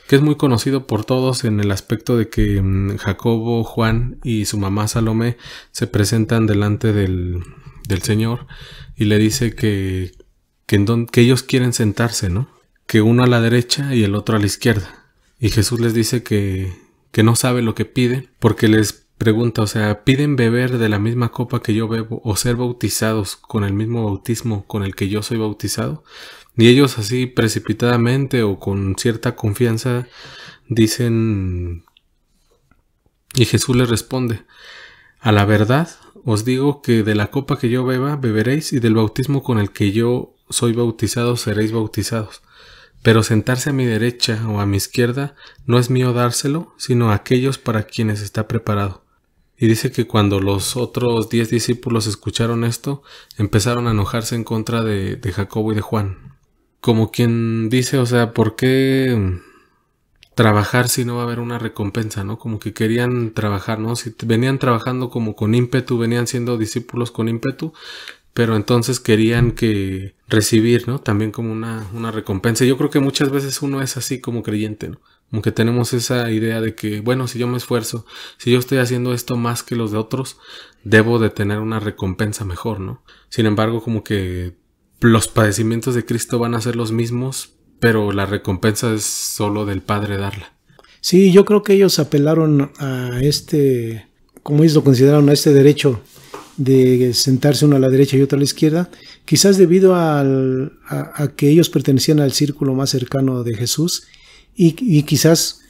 que 0.07 0.15
es 0.15 0.21
muy 0.23 0.35
conocido 0.35 0.87
por 0.87 1.05
todos 1.05 1.43
en 1.43 1.59
el 1.59 1.69
aspecto 1.71 2.17
de 2.17 2.29
que 2.29 2.61
mm, 2.61 2.97
Jacobo, 2.97 3.63
Juan 3.63 4.17
y 4.23 4.45
su 4.45 4.57
mamá 4.57 4.87
Salomé 4.87 5.37
se 5.71 5.85
presentan 5.85 6.47
delante 6.47 6.91
del, 6.91 7.43
del 7.87 8.01
Señor 8.01 8.47
y 8.95 9.05
le 9.05 9.17
dice 9.17 9.55
que, 9.55 10.11
que, 10.65 11.21
ellos 11.21 11.43
quieren 11.43 11.73
sentarse, 11.73 12.29
¿no? 12.29 12.49
Que 12.87 13.01
uno 13.01 13.23
a 13.23 13.27
la 13.27 13.41
derecha 13.41 13.93
y 13.93 14.03
el 14.03 14.15
otro 14.15 14.35
a 14.35 14.39
la 14.39 14.45
izquierda. 14.45 15.05
Y 15.39 15.49
Jesús 15.49 15.79
les 15.79 15.93
dice 15.93 16.23
que, 16.23 16.73
que 17.11 17.23
no 17.23 17.35
sabe 17.35 17.61
lo 17.61 17.75
que 17.75 17.85
piden 17.85 18.29
porque 18.39 18.67
les 18.67 19.05
pregunta, 19.17 19.61
o 19.61 19.67
sea, 19.67 20.03
¿piden 20.03 20.35
beber 20.35 20.77
de 20.77 20.89
la 20.89 20.99
misma 20.99 21.31
copa 21.31 21.61
que 21.61 21.73
yo 21.73 21.87
bebo 21.87 22.21
o 22.23 22.35
ser 22.35 22.55
bautizados 22.55 23.35
con 23.35 23.63
el 23.63 23.73
mismo 23.73 24.05
bautismo 24.05 24.65
con 24.67 24.83
el 24.83 24.95
que 24.95 25.09
yo 25.09 25.21
soy 25.21 25.37
bautizado? 25.37 26.03
Y 26.57 26.67
ellos 26.67 26.97
así 26.97 27.25
precipitadamente 27.25 28.43
o 28.43 28.59
con 28.59 28.95
cierta 28.97 29.35
confianza 29.35 30.07
dicen 30.67 31.83
y 33.35 33.45
Jesús 33.45 33.75
les 33.75 33.89
responde, 33.89 34.43
a 35.25 35.31
la 35.31 35.43
verdad 35.43 35.89
os 36.23 36.45
digo 36.45 36.83
que 36.83 37.01
de 37.01 37.15
la 37.15 37.31
copa 37.31 37.57
que 37.57 37.67
yo 37.67 37.83
beba 37.83 38.15
beberéis 38.15 38.73
y 38.73 38.79
del 38.79 38.93
bautismo 38.93 39.41
con 39.41 39.57
el 39.57 39.71
que 39.71 39.91
yo 39.91 40.35
soy 40.51 40.73
bautizado 40.73 41.35
seréis 41.35 41.71
bautizados. 41.71 42.43
Pero 43.01 43.23
sentarse 43.23 43.71
a 43.71 43.73
mi 43.73 43.85
derecha 43.85 44.47
o 44.47 44.59
a 44.59 44.67
mi 44.67 44.77
izquierda 44.77 45.33
no 45.65 45.79
es 45.79 45.89
mío 45.89 46.13
dárselo, 46.13 46.75
sino 46.77 47.09
a 47.09 47.15
aquellos 47.15 47.57
para 47.57 47.87
quienes 47.87 48.21
está 48.21 48.47
preparado. 48.47 49.03
Y 49.57 49.65
dice 49.67 49.91
que 49.91 50.05
cuando 50.05 50.39
los 50.39 50.77
otros 50.77 51.27
diez 51.27 51.49
discípulos 51.49 52.05
escucharon 52.05 52.63
esto, 52.63 53.01
empezaron 53.35 53.87
a 53.87 53.91
enojarse 53.91 54.35
en 54.35 54.43
contra 54.43 54.83
de, 54.83 55.15
de 55.15 55.31
Jacobo 55.31 55.71
y 55.71 55.75
de 55.75 55.81
Juan. 55.81 56.35
Como 56.81 57.09
quien 57.09 57.69
dice, 57.71 57.97
o 57.97 58.05
sea, 58.05 58.31
¿por 58.31 58.55
qué 58.55 59.41
trabajar 60.35 60.89
si 60.89 61.05
no 61.05 61.15
va 61.15 61.21
a 61.21 61.25
haber 61.25 61.39
una 61.39 61.57
recompensa, 61.57 62.23
¿no? 62.23 62.37
Como 62.37 62.59
que 62.59 62.73
querían 62.73 63.31
trabajar, 63.31 63.79
¿no? 63.79 63.95
Si 63.95 64.13
venían 64.25 64.59
trabajando 64.59 65.09
como 65.09 65.35
con 65.35 65.55
ímpetu, 65.55 65.97
venían 65.97 66.27
siendo 66.27 66.57
discípulos 66.57 67.09
con 67.09 67.29
ímpetu, 67.29 67.73
pero 68.33 68.57
entonces 68.57 68.99
querían 68.99 69.53
que 69.53 70.13
recibir, 70.27 70.87
¿no? 70.89 70.99
También 70.99 71.31
como 71.31 71.53
una, 71.53 71.87
una 71.93 72.11
recompensa. 72.11 72.65
Yo 72.65 72.77
creo 72.77 72.89
que 72.89 72.99
muchas 72.99 73.31
veces 73.31 73.61
uno 73.61 73.81
es 73.81 73.95
así 73.95 74.19
como 74.19 74.43
creyente, 74.43 74.89
¿no? 74.89 74.99
Como 75.29 75.41
que 75.41 75.53
tenemos 75.53 75.93
esa 75.93 76.29
idea 76.29 76.61
de 76.61 76.75
que, 76.75 76.99
bueno, 76.99 77.27
si 77.27 77.39
yo 77.39 77.47
me 77.47 77.57
esfuerzo, 77.57 78.05
si 78.37 78.51
yo 78.51 78.59
estoy 78.59 78.77
haciendo 78.79 79.13
esto 79.13 79.37
más 79.37 79.63
que 79.63 79.75
los 79.75 79.91
de 79.91 79.97
otros, 79.97 80.37
debo 80.83 81.17
de 81.17 81.29
tener 81.29 81.59
una 81.59 81.79
recompensa 81.79 82.45
mejor, 82.45 82.81
¿no? 82.81 83.01
Sin 83.29 83.45
embargo, 83.45 83.81
como 83.81 84.03
que 84.03 84.55
los 84.99 85.27
padecimientos 85.29 85.95
de 85.95 86.05
Cristo 86.05 86.37
van 86.39 86.55
a 86.55 86.61
ser 86.61 86.75
los 86.75 86.91
mismos, 86.91 87.54
pero 87.79 88.11
la 88.11 88.25
recompensa 88.25 88.93
es 88.93 89.03
solo 89.03 89.65
del 89.65 89.81
Padre 89.81 90.17
darla. 90.17 90.53
Sí, 91.01 91.31
yo 91.31 91.45
creo 91.45 91.61
que 91.61 91.73
ellos 91.73 91.99
apelaron 91.99 92.71
a 92.79 93.19
este, 93.21 94.07
como 94.41 94.63
ellos 94.63 94.75
lo 94.75 94.83
consideraron, 94.83 95.29
a 95.29 95.33
este 95.33 95.53
derecho 95.53 96.01
de 96.57 97.13
sentarse 97.13 97.65
uno 97.65 97.75
a 97.75 97.79
la 97.79 97.89
derecha 97.89 98.17
y 98.17 98.21
otro 98.21 98.37
a 98.37 98.39
la 98.39 98.45
izquierda, 98.45 98.89
quizás 99.25 99.57
debido 99.57 99.95
al, 99.95 100.73
a, 100.87 101.27
que 101.35 101.49
ellos 101.49 101.69
pertenecían 101.69 102.19
al 102.19 102.31
círculo 102.31 102.73
más 102.73 102.89
cercano 102.89 103.43
de 103.43 103.55
Jesús 103.55 104.07
y, 104.55 104.75
y, 104.79 105.03
quizás 105.03 105.61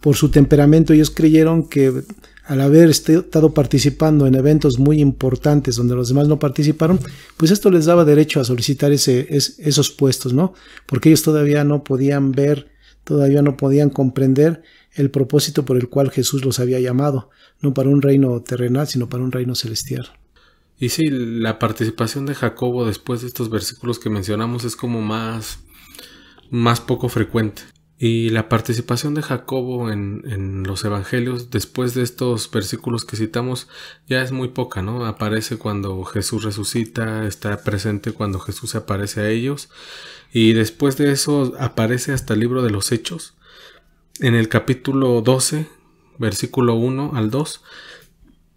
por 0.00 0.14
su 0.14 0.30
temperamento 0.30 0.92
ellos 0.92 1.10
creyeron 1.10 1.68
que 1.68 2.02
al 2.46 2.60
haber 2.60 2.90
estado 2.90 3.52
participando 3.52 4.26
en 4.26 4.36
eventos 4.36 4.78
muy 4.78 5.00
importantes 5.00 5.76
donde 5.76 5.96
los 5.96 6.08
demás 6.08 6.28
no 6.28 6.38
participaron, 6.38 7.00
pues 7.36 7.50
esto 7.50 7.70
les 7.70 7.86
daba 7.86 8.04
derecho 8.04 8.40
a 8.40 8.44
solicitar 8.44 8.92
ese, 8.92 9.26
esos 9.30 9.90
puestos, 9.90 10.32
¿no? 10.32 10.54
Porque 10.86 11.08
ellos 11.08 11.22
todavía 11.22 11.64
no 11.64 11.82
podían 11.82 12.30
ver, 12.30 12.68
todavía 13.02 13.42
no 13.42 13.56
podían 13.56 13.90
comprender 13.90 14.62
el 14.94 15.10
propósito 15.10 15.64
por 15.64 15.76
el 15.76 15.88
cual 15.88 16.10
Jesús 16.10 16.44
los 16.44 16.60
había 16.60 16.78
llamado, 16.78 17.30
no 17.60 17.74
para 17.74 17.90
un 17.90 18.00
reino 18.00 18.40
terrenal, 18.42 18.86
sino 18.86 19.08
para 19.08 19.24
un 19.24 19.32
reino 19.32 19.56
celestial. 19.56 20.08
Y 20.78 20.90
sí, 20.90 21.08
la 21.08 21.58
participación 21.58 22.26
de 22.26 22.34
Jacobo 22.34 22.86
después 22.86 23.22
de 23.22 23.26
estos 23.26 23.50
versículos 23.50 23.98
que 23.98 24.10
mencionamos 24.10 24.64
es 24.64 24.76
como 24.76 25.00
más, 25.00 25.58
más 26.50 26.80
poco 26.80 27.08
frecuente. 27.08 27.62
Y 27.98 28.28
la 28.28 28.50
participación 28.50 29.14
de 29.14 29.22
Jacobo 29.22 29.90
en, 29.90 30.64
los 30.64 30.84
evangelios 30.84 31.50
después 31.50 31.94
de 31.94 32.02
estos 32.02 32.50
versículos 32.50 33.06
que 33.06 33.16
citamos 33.16 33.68
ya 34.06 34.22
es 34.22 34.32
muy 34.32 34.48
poca, 34.48 34.82
¿no? 34.82 35.06
Aparece 35.06 35.56
cuando 35.56 36.04
Jesús 36.04 36.44
resucita, 36.44 37.26
está 37.26 37.56
presente 37.62 38.12
cuando 38.12 38.38
Jesús 38.38 38.74
aparece 38.74 39.22
a 39.22 39.30
ellos 39.30 39.70
y 40.30 40.52
después 40.52 40.98
de 40.98 41.10
eso 41.10 41.54
aparece 41.58 42.12
hasta 42.12 42.34
el 42.34 42.40
libro 42.40 42.62
de 42.62 42.70
los 42.70 42.92
Hechos. 42.92 43.34
En 44.20 44.34
el 44.34 44.48
capítulo 44.48 45.22
12, 45.22 45.66
versículo 46.18 46.74
1 46.74 47.12
al 47.14 47.30
2, 47.30 47.62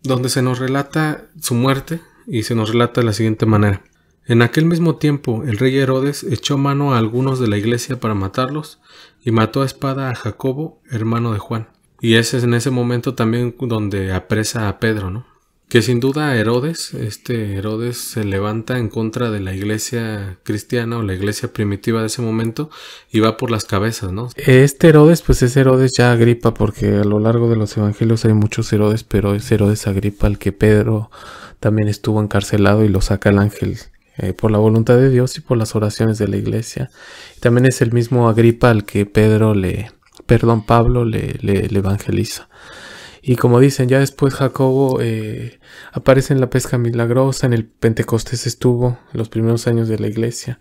donde 0.03 0.27
se 0.29 0.41
nos 0.41 0.59
relata 0.59 1.27
su 1.41 1.53
muerte 1.53 2.01
y 2.27 2.43
se 2.43 2.55
nos 2.55 2.69
relata 2.69 2.99
de 2.99 3.07
la 3.07 3.13
siguiente 3.13 3.45
manera. 3.45 3.83
En 4.29 4.43
aquel 4.43 4.65
mismo 4.65 4.97
tiempo 4.97 5.43
el 5.43 5.57
rey 5.57 5.75
Herodes 5.75 6.23
echó 6.23 6.59
mano 6.59 6.93
a 6.93 6.99
algunos 6.99 7.39
de 7.39 7.47
la 7.47 7.57
iglesia 7.57 7.99
para 7.99 8.13
matarlos 8.13 8.79
y 9.25 9.31
mató 9.31 9.63
a 9.63 9.65
espada 9.65 10.11
a 10.11 10.15
Jacobo, 10.15 10.83
hermano 10.91 11.33
de 11.33 11.39
Juan. 11.39 11.67
Y 11.99 12.13
ese 12.13 12.37
es 12.37 12.43
en 12.43 12.53
ese 12.53 12.69
momento 12.69 13.15
también 13.15 13.55
donde 13.59 14.13
apresa 14.13 14.69
a 14.69 14.79
Pedro, 14.79 15.09
¿no? 15.09 15.25
que 15.67 15.81
sin 15.81 15.99
duda 15.99 16.35
Herodes, 16.35 16.93
este 16.93 17.55
Herodes 17.55 17.97
se 17.97 18.23
levanta 18.23 18.77
en 18.77 18.89
contra 18.89 19.31
de 19.31 19.39
la 19.39 19.55
iglesia 19.55 20.37
cristiana 20.43 20.97
o 20.97 21.03
la 21.03 21.15
iglesia 21.15 21.51
primitiva 21.51 22.01
de 22.01 22.07
ese 22.07 22.21
momento 22.21 22.69
y 23.11 23.21
va 23.21 23.35
por 23.37 23.49
las 23.49 23.65
cabezas, 23.65 24.11
¿no? 24.11 24.29
Este 24.35 24.89
Herodes, 24.89 25.21
pues 25.23 25.43
es 25.43 25.55
Herodes 25.55 25.93
ya 25.95 26.11
Agripa, 26.11 26.55
porque 26.55 26.97
a 26.97 27.03
lo 27.03 27.19
largo 27.19 27.49
de 27.49 27.55
los 27.55 27.77
evangelios 27.77 28.25
hay 28.25 28.33
muchos 28.33 28.73
Herodes, 28.73 29.03
pero 29.03 29.33
es 29.33 29.51
Herodes 29.51 29.85
Agripa 29.87 30.25
el 30.25 30.39
que 30.39 30.51
Pedro 30.51 31.11
también 31.59 31.87
estuvo 31.87 32.21
encarcelado 32.21 32.83
y 32.83 32.89
lo 32.89 33.01
saca 33.01 33.29
el 33.29 33.37
ángel 33.37 33.77
eh, 34.19 34.33
por 34.33 34.51
la 34.51 34.57
voluntad 34.57 34.97
de 34.97 35.09
Dios 35.09 35.37
y 35.37 35.41
por 35.41 35.57
las 35.57 35.75
oraciones 35.75 36.17
de 36.17 36.27
la 36.27 36.37
iglesia. 36.37 36.89
también 37.39 37.65
es 37.65 37.81
el 37.81 37.91
mismo 37.91 38.29
Agripa 38.29 38.69
al 38.69 38.85
que 38.85 39.05
Pedro 39.05 39.53
le, 39.53 39.91
perdón, 40.25 40.65
Pablo 40.65 41.05
le, 41.05 41.37
le 41.41 41.77
evangeliza. 41.77 42.49
Y 43.21 43.35
como 43.35 43.59
dicen, 43.59 43.89
ya 43.89 43.99
después 43.99 44.33
Jacobo 44.33 44.99
eh, 45.01 45.59
aparece 45.91 46.33
en 46.33 46.39
la 46.39 46.49
pesca 46.49 46.77
milagrosa, 46.77 47.47
en 47.47 47.53
el 47.53 47.65
Pentecostés 47.65 48.47
estuvo, 48.47 48.97
en 49.11 49.17
los 49.17 49.29
primeros 49.29 49.67
años 49.67 49.87
de 49.87 49.99
la 49.99 50.07
iglesia. 50.07 50.59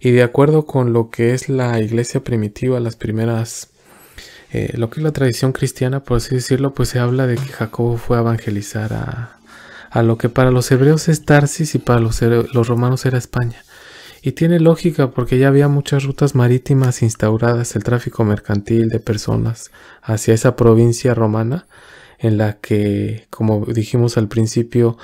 Y 0.00 0.10
de 0.10 0.22
acuerdo 0.22 0.66
con 0.66 0.92
lo 0.92 1.10
que 1.10 1.34
es 1.34 1.48
la 1.48 1.80
iglesia 1.80 2.22
primitiva, 2.22 2.78
las 2.80 2.96
primeras, 2.96 3.70
eh, 4.52 4.74
lo 4.76 4.90
que 4.90 5.00
es 5.00 5.04
la 5.04 5.12
tradición 5.12 5.52
cristiana, 5.52 6.04
por 6.04 6.18
así 6.18 6.34
decirlo, 6.34 6.74
pues 6.74 6.90
se 6.90 6.98
habla 6.98 7.26
de 7.26 7.36
que 7.36 7.52
Jacobo 7.52 7.96
fue 7.96 8.18
a 8.18 8.20
evangelizar 8.20 8.92
a, 8.92 9.38
a 9.94 10.02
lo 10.02 10.18
que 10.18 10.28
para 10.28 10.50
los 10.50 10.72
hebreos 10.72 11.06
es 11.06 11.24
Tarsis 11.24 11.76
y 11.76 11.78
para 11.78 12.00
los, 12.00 12.18
romanos 12.66 13.06
era 13.06 13.16
España. 13.16 13.64
Y 14.22 14.32
tiene 14.32 14.58
lógica 14.58 15.12
porque 15.12 15.38
ya 15.38 15.46
había 15.46 15.68
muchas 15.68 16.02
rutas 16.02 16.34
marítimas 16.34 17.00
instauradas, 17.00 17.76
el 17.76 17.84
tráfico 17.84 18.24
mercantil 18.24 18.88
de 18.88 18.98
personas 18.98 19.70
hacia 20.02 20.34
esa 20.34 20.56
provincia 20.56 21.14
romana 21.14 21.68
en 22.18 22.38
la 22.38 22.54
que, 22.54 23.28
como 23.30 23.66
dijimos 23.66 24.18
al 24.18 24.26
principio, 24.26 24.98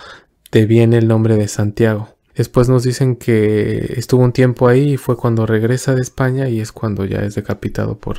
te 0.50 0.66
viene 0.66 0.98
el 0.98 1.07
nombre 1.07 1.37
de 1.37 1.46
Santiago. 1.46 2.09
Después 2.35 2.68
nos 2.68 2.83
dicen 2.83 3.14
que 3.14 3.94
estuvo 3.96 4.24
un 4.24 4.33
tiempo 4.33 4.66
ahí 4.66 4.94
y 4.94 4.96
fue 4.96 5.16
cuando 5.16 5.46
regresa 5.46 5.94
de 5.94 6.03
España 6.03 6.48
y 6.48 6.59
es 6.59 6.72
cuando 6.72 7.05
ya 7.05 7.20
es 7.20 7.37
decapitado 7.37 7.96
por, 7.96 8.18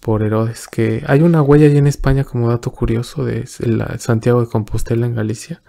por 0.00 0.22
Herodes. 0.22 0.68
Que 0.68 1.02
hay 1.06 1.22
una 1.22 1.42
huella 1.42 1.66
allí 1.66 1.78
en 1.78 1.86
España 1.86 2.24
como 2.24 2.48
dato 2.48 2.72
curioso 2.72 3.24
de 3.24 3.46
Santiago 3.46 4.40
de 4.40 4.48
Compostela 4.48 5.06
en 5.06 5.14
Galicia. 5.14 5.62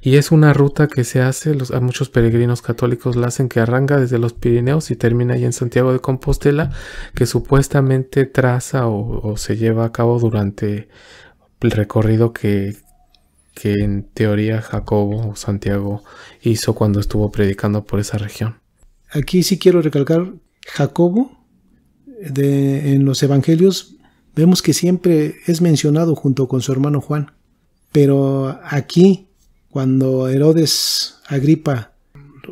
Y 0.00 0.16
es 0.16 0.30
una 0.30 0.52
ruta 0.52 0.88
que 0.88 1.04
se 1.04 1.20
hace, 1.20 1.54
los, 1.54 1.70
a 1.70 1.80
muchos 1.80 2.08
peregrinos 2.08 2.62
católicos 2.62 3.16
la 3.16 3.28
hacen 3.28 3.48
que 3.48 3.60
arranca 3.60 3.98
desde 3.98 4.18
los 4.18 4.32
Pirineos 4.32 4.90
y 4.90 4.96
termina 4.96 5.34
ahí 5.34 5.44
en 5.44 5.52
Santiago 5.52 5.92
de 5.92 6.00
Compostela, 6.00 6.70
que 7.14 7.26
supuestamente 7.26 8.26
traza 8.26 8.86
o 8.86 9.36
se 9.36 9.56
lleva 9.56 9.84
a 9.84 9.92
cabo 9.92 10.18
durante 10.18 10.88
el 11.60 11.70
recorrido 11.70 12.32
que, 12.32 12.76
que 13.54 13.74
en 13.74 14.04
teoría 14.04 14.62
Jacobo 14.62 15.30
o 15.30 15.36
Santiago 15.36 16.02
hizo 16.42 16.74
cuando 16.74 17.00
estuvo 17.00 17.30
predicando 17.30 17.84
por 17.84 18.00
esa 18.00 18.18
región. 18.18 18.60
Aquí 19.10 19.42
sí 19.42 19.58
quiero 19.58 19.82
recalcar, 19.82 20.32
Jacobo 20.66 21.41
en 22.22 23.04
los 23.04 23.22
evangelios 23.22 23.96
vemos 24.34 24.62
que 24.62 24.72
siempre 24.72 25.36
es 25.46 25.60
mencionado 25.60 26.14
junto 26.14 26.48
con 26.48 26.62
su 26.62 26.72
hermano 26.72 27.00
Juan, 27.00 27.32
pero 27.90 28.58
aquí 28.64 29.28
cuando 29.70 30.28
Herodes 30.28 31.16
Agripa 31.26 31.92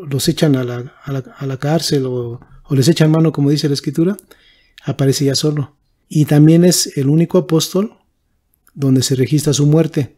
los 0.08 0.28
echan 0.28 0.56
a 0.56 0.64
la, 0.64 0.92
a 1.04 1.46
la, 1.46 1.56
cárcel 1.58 2.06
o, 2.06 2.40
o 2.64 2.74
les 2.74 2.88
echan 2.88 3.10
mano 3.10 3.32
como 3.32 3.50
dice 3.50 3.68
la 3.68 3.74
escritura, 3.74 4.16
aparece 4.84 5.24
ya 5.24 5.34
solo. 5.34 5.76
Y 6.08 6.24
también 6.24 6.64
es 6.64 6.96
el 6.96 7.08
único 7.08 7.38
apóstol 7.38 7.94
donde 8.74 9.02
se 9.02 9.16
registra 9.16 9.52
su 9.52 9.66
muerte. 9.66 10.16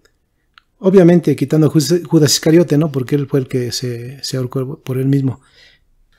Obviamente 0.78 1.36
quitando 1.36 1.66
a 1.66 1.70
Judas 1.70 2.32
Iscariote, 2.32 2.76
¿no? 2.78 2.90
Porque 2.90 3.14
él 3.14 3.26
fue 3.26 3.40
el 3.40 3.48
que 3.48 3.72
se, 3.72 4.22
se 4.22 4.36
ahorcó 4.36 4.80
por 4.80 4.98
él 4.98 5.06
mismo. 5.06 5.40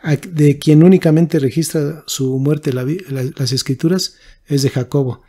De 0.03 0.59
quien 0.59 0.83
únicamente 0.83 1.39
registra 1.39 2.03
su 2.07 2.37
muerte 2.37 2.73
las 2.73 3.51
escrituras 3.51 4.15
es 4.47 4.61
de 4.61 4.69
Jacobo. 4.69 5.21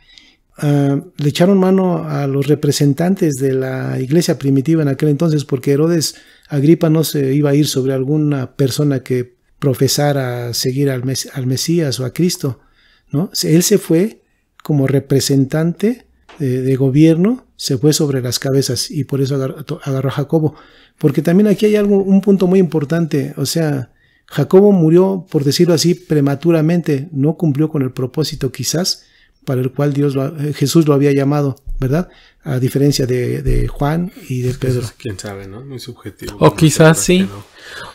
Ah, 0.57 1.01
le 1.17 1.29
echaron 1.29 1.57
mano 1.57 2.07
a 2.07 2.27
los 2.27 2.47
representantes 2.47 3.35
de 3.35 3.53
la 3.53 3.99
iglesia 3.99 4.37
primitiva 4.37 4.81
en 4.81 4.87
aquel 4.87 5.09
entonces 5.09 5.43
porque 5.43 5.73
Herodes 5.73 6.15
Agripa 6.47 6.89
no 6.89 7.03
se 7.03 7.33
iba 7.33 7.49
a 7.49 7.55
ir 7.55 7.67
sobre 7.67 7.93
alguna 7.93 8.55
persona 8.55 9.01
que 9.01 9.35
profesara 9.59 10.53
seguir 10.53 10.89
al, 10.89 11.03
al 11.33 11.47
Mesías 11.47 11.99
o 11.99 12.05
a 12.05 12.13
Cristo. 12.13 12.59
¿no? 13.11 13.31
Él 13.43 13.63
se 13.63 13.77
fue 13.77 14.21
como 14.63 14.87
representante 14.87 16.05
de, 16.39 16.75
gobierno 16.75 17.45
se 17.55 17.77
fue 17.77 17.93
sobre 17.93 18.21
las 18.21 18.39
cabezas 18.39 18.91
y 18.91 19.05
por 19.05 19.21
eso 19.21 19.35
agarró, 19.35 20.09
a 20.09 20.11
Jacobo. 20.11 20.55
Porque 20.97 21.21
también 21.21 21.47
aquí 21.47 21.65
hay 21.65 21.75
algo, 21.75 21.97
un 22.03 22.21
punto 22.21 22.47
muy 22.47 22.59
importante, 22.59 23.33
o 23.37 23.45
sea, 23.45 23.91
Jacobo 24.27 24.71
murió, 24.71 25.25
por 25.29 25.43
decirlo 25.43 25.73
así, 25.73 25.95
prematuramente, 25.95 27.09
no 27.11 27.35
cumplió 27.35 27.69
con 27.69 27.81
el 27.81 27.91
propósito 27.91 28.51
quizás 28.51 29.05
para 29.45 29.61
el 29.61 29.71
cual 29.71 29.93
Dios 29.93 30.15
eh, 30.15 30.53
Jesús 30.53 30.87
lo 30.87 30.93
había 30.93 31.13
llamado, 31.13 31.55
¿verdad? 31.79 32.09
A 32.43 32.59
diferencia 32.59 33.05
de, 33.05 33.67
Juan 33.67 34.11
y 34.27 34.41
de 34.41 34.53
Pedro. 34.53 34.87
Quién 34.97 35.17
sabe, 35.17 35.47
¿no? 35.47 35.61
Muy 35.61 35.79
subjetivo. 35.79 36.37
O 36.39 36.55
quizás 36.55 36.99
sí. 36.99 37.27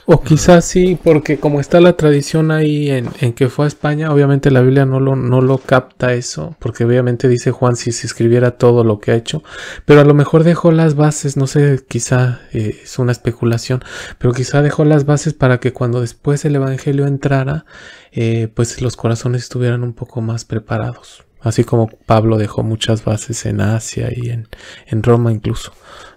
O 0.07 0.21
quizás 0.23 0.65
sí, 0.65 0.99
porque 1.03 1.39
como 1.39 1.61
está 1.61 1.81
la 1.81 1.97
tradición 1.97 2.51
ahí 2.51 2.91
en, 2.91 3.33
que 3.33 3.49
fue 3.49 3.67
a 3.67 3.69
España, 3.69 4.13
obviamente 4.13 4.51
la 4.51 4.61
Biblia 4.61 4.85
no 4.85 4.99
lo, 4.99 5.15
no 5.15 5.41
lo 5.41 5.59
capta 5.59 6.15
eso, 6.15 6.57
porque 6.59 6.85
obviamente 6.85 7.29
dice 7.29 7.53
Juan 7.53 7.77
si 7.77 7.93
se 7.93 8.07
escribiera 8.07 8.53
todo 8.53 8.83
lo 8.83 8.99
que 8.99 9.13
ha 9.13 9.15
hecho, 9.15 9.43
pero 9.85 10.01
a 10.01 10.05
lo 10.05 10.15
mejor 10.15 10.43
dejó 10.43 10.73
las 10.73 10.97
bases, 10.97 11.37
no 11.37 11.47
sé, 11.47 11.85
quizá 11.87 12.41
eh, 12.53 12.81
es 12.83 12.99
una 12.99 13.13
especulación, 13.13 13.85
pero 14.19 14.33
quizá 14.33 14.63
dejó 14.63 14.85
las 14.85 15.07
bases 15.07 15.35
para 15.35 15.61
que 15.61 15.73
cuando 15.73 16.01
después 16.01 16.45
el 16.45 16.57
Evangelio 16.57 17.07
entrara, 17.07 17.65
eh, 18.13 18.49
pues 18.53 18.83
los 18.83 18.97
corazones 18.97 19.43
estuvieran 19.43 19.85
un 19.85 19.93
poco 19.93 20.21
más 20.21 20.45
preparados. 20.45 21.25
Así 21.41 21.65
como 21.65 21.89
Pablo 22.07 22.37
dejó 22.39 22.63
muchas 22.63 23.05
bases 23.05 23.47
en 23.47 23.61
Asia 23.61 24.11
y 24.15 24.31
en, 24.31 24.49
en 24.87 25.03
Roma 25.03 25.33
incluso. 25.33 25.73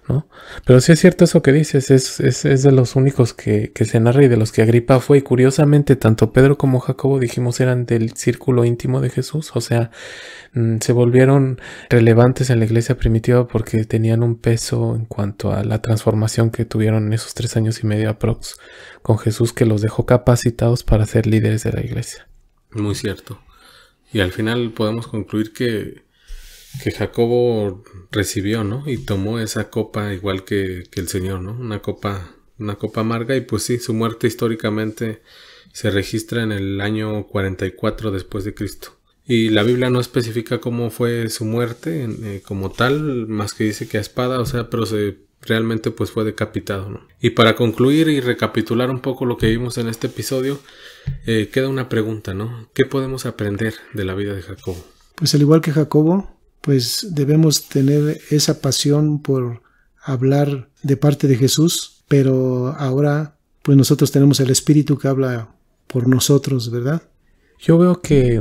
¿no? 0.08 0.28
Pero 0.66 0.80
sí 0.80 0.92
es 0.92 1.00
cierto 1.00 1.24
eso 1.24 1.42
que 1.42 1.52
dices, 1.52 1.90
es, 1.90 2.20
es, 2.20 2.62
de 2.62 2.72
los 2.72 2.94
únicos 2.94 3.32
que, 3.32 3.72
se 3.74 4.00
narra 4.00 4.24
y 4.24 4.28
de 4.28 4.36
los 4.36 4.52
que 4.52 4.62
Agripa 4.62 5.00
fue. 5.00 5.18
Y 5.18 5.22
curiosamente, 5.22 5.96
tanto 5.96 6.32
Pedro 6.32 6.58
como 6.58 6.80
Jacobo 6.80 7.18
dijimos 7.18 7.60
eran 7.60 7.86
del 7.86 8.14
círculo 8.14 8.64
íntimo 8.64 9.00
de 9.00 9.10
Jesús, 9.10 9.52
o 9.54 9.60
sea, 9.60 9.90
mm, 10.52 10.78
se 10.80 10.92
volvieron 10.92 11.60
relevantes 11.88 12.50
en 12.50 12.58
la 12.58 12.66
iglesia 12.66 12.96
primitiva 12.96 13.48
porque 13.48 13.84
tenían 13.84 14.22
un 14.22 14.36
peso 14.36 14.94
en 14.94 15.06
cuanto 15.06 15.52
a 15.52 15.64
la 15.64 15.80
transformación 15.80 16.50
que 16.50 16.64
tuvieron 16.64 17.06
en 17.06 17.12
esos 17.14 17.34
tres 17.34 17.56
años 17.56 17.82
y 17.82 17.86
medio 17.86 18.10
aprox 18.10 18.58
con 19.02 19.18
Jesús 19.18 19.52
que 19.52 19.64
los 19.64 19.80
dejó 19.80 20.06
capacitados 20.06 20.84
para 20.84 21.06
ser 21.06 21.26
líderes 21.26 21.62
de 21.64 21.72
la 21.72 21.80
iglesia. 21.80 22.28
Muy 22.72 22.94
cierto. 22.94 23.38
Y 24.14 24.20
al 24.20 24.32
final 24.32 24.72
podemos 24.72 25.06
concluir 25.06 25.52
que 25.52 26.04
que 26.82 26.90
Jacobo 26.90 27.82
recibió, 28.10 28.64
¿no? 28.64 28.84
Y 28.86 28.98
tomó 28.98 29.38
esa 29.38 29.70
copa 29.70 30.12
igual 30.12 30.44
que, 30.44 30.84
el 30.92 31.08
Señor, 31.08 31.40
¿no? 31.40 31.52
Una 31.52 31.80
copa, 31.80 32.34
una 32.58 32.76
copa 32.76 33.02
amarga 33.02 33.36
y 33.36 33.42
pues 33.42 33.62
sí, 33.64 33.78
su 33.78 33.94
muerte 33.94 34.26
históricamente 34.26 35.22
se 35.72 35.90
registra 35.90 36.42
en 36.42 36.52
el 36.52 36.80
año 36.80 37.26
44 37.26 38.10
después 38.10 38.44
de 38.44 38.54
Cristo. 38.54 38.96
Y 39.26 39.48
la 39.48 39.62
Biblia 39.62 39.88
no 39.88 40.00
especifica 40.00 40.60
cómo 40.60 40.90
fue 40.90 41.28
su 41.30 41.44
muerte 41.44 42.06
eh, 42.22 42.42
como 42.44 42.70
tal, 42.70 43.26
más 43.26 43.54
que 43.54 43.64
dice 43.64 43.88
que 43.88 43.98
a 43.98 44.02
espada, 44.02 44.40
o 44.40 44.46
sea, 44.46 44.68
pero 44.68 44.84
se 44.84 45.16
realmente 45.46 45.90
pues 45.90 46.10
fue 46.10 46.24
decapitado, 46.24 46.88
¿no? 46.88 47.00
Y 47.20 47.30
para 47.30 47.56
concluir 47.56 48.08
y 48.08 48.20
recapitular 48.20 48.90
un 48.90 49.00
poco 49.00 49.26
lo 49.26 49.36
que 49.36 49.48
vimos 49.48 49.78
en 49.78 49.88
este 49.88 50.06
episodio, 50.06 50.60
eh, 51.26 51.50
queda 51.52 51.68
una 51.68 51.88
pregunta, 51.88 52.34
¿no? 52.34 52.68
¿Qué 52.74 52.86
podemos 52.86 53.26
aprender 53.26 53.74
de 53.92 54.04
la 54.04 54.14
vida 54.14 54.34
de 54.34 54.42
Jacobo? 54.42 54.84
Pues 55.14 55.34
al 55.34 55.42
igual 55.42 55.60
que 55.60 55.72
Jacobo, 55.72 56.36
pues 56.60 57.08
debemos 57.10 57.68
tener 57.68 58.20
esa 58.30 58.60
pasión 58.60 59.20
por 59.20 59.62
hablar 60.02 60.68
de 60.82 60.96
parte 60.96 61.28
de 61.28 61.36
Jesús, 61.36 62.04
pero 62.08 62.74
ahora 62.78 63.36
pues 63.62 63.78
nosotros 63.78 64.12
tenemos 64.12 64.40
el 64.40 64.50
Espíritu 64.50 64.98
que 64.98 65.08
habla 65.08 65.48
por 65.86 66.08
nosotros, 66.08 66.70
¿verdad? 66.70 67.02
Yo 67.58 67.78
veo 67.78 68.00
que, 68.02 68.40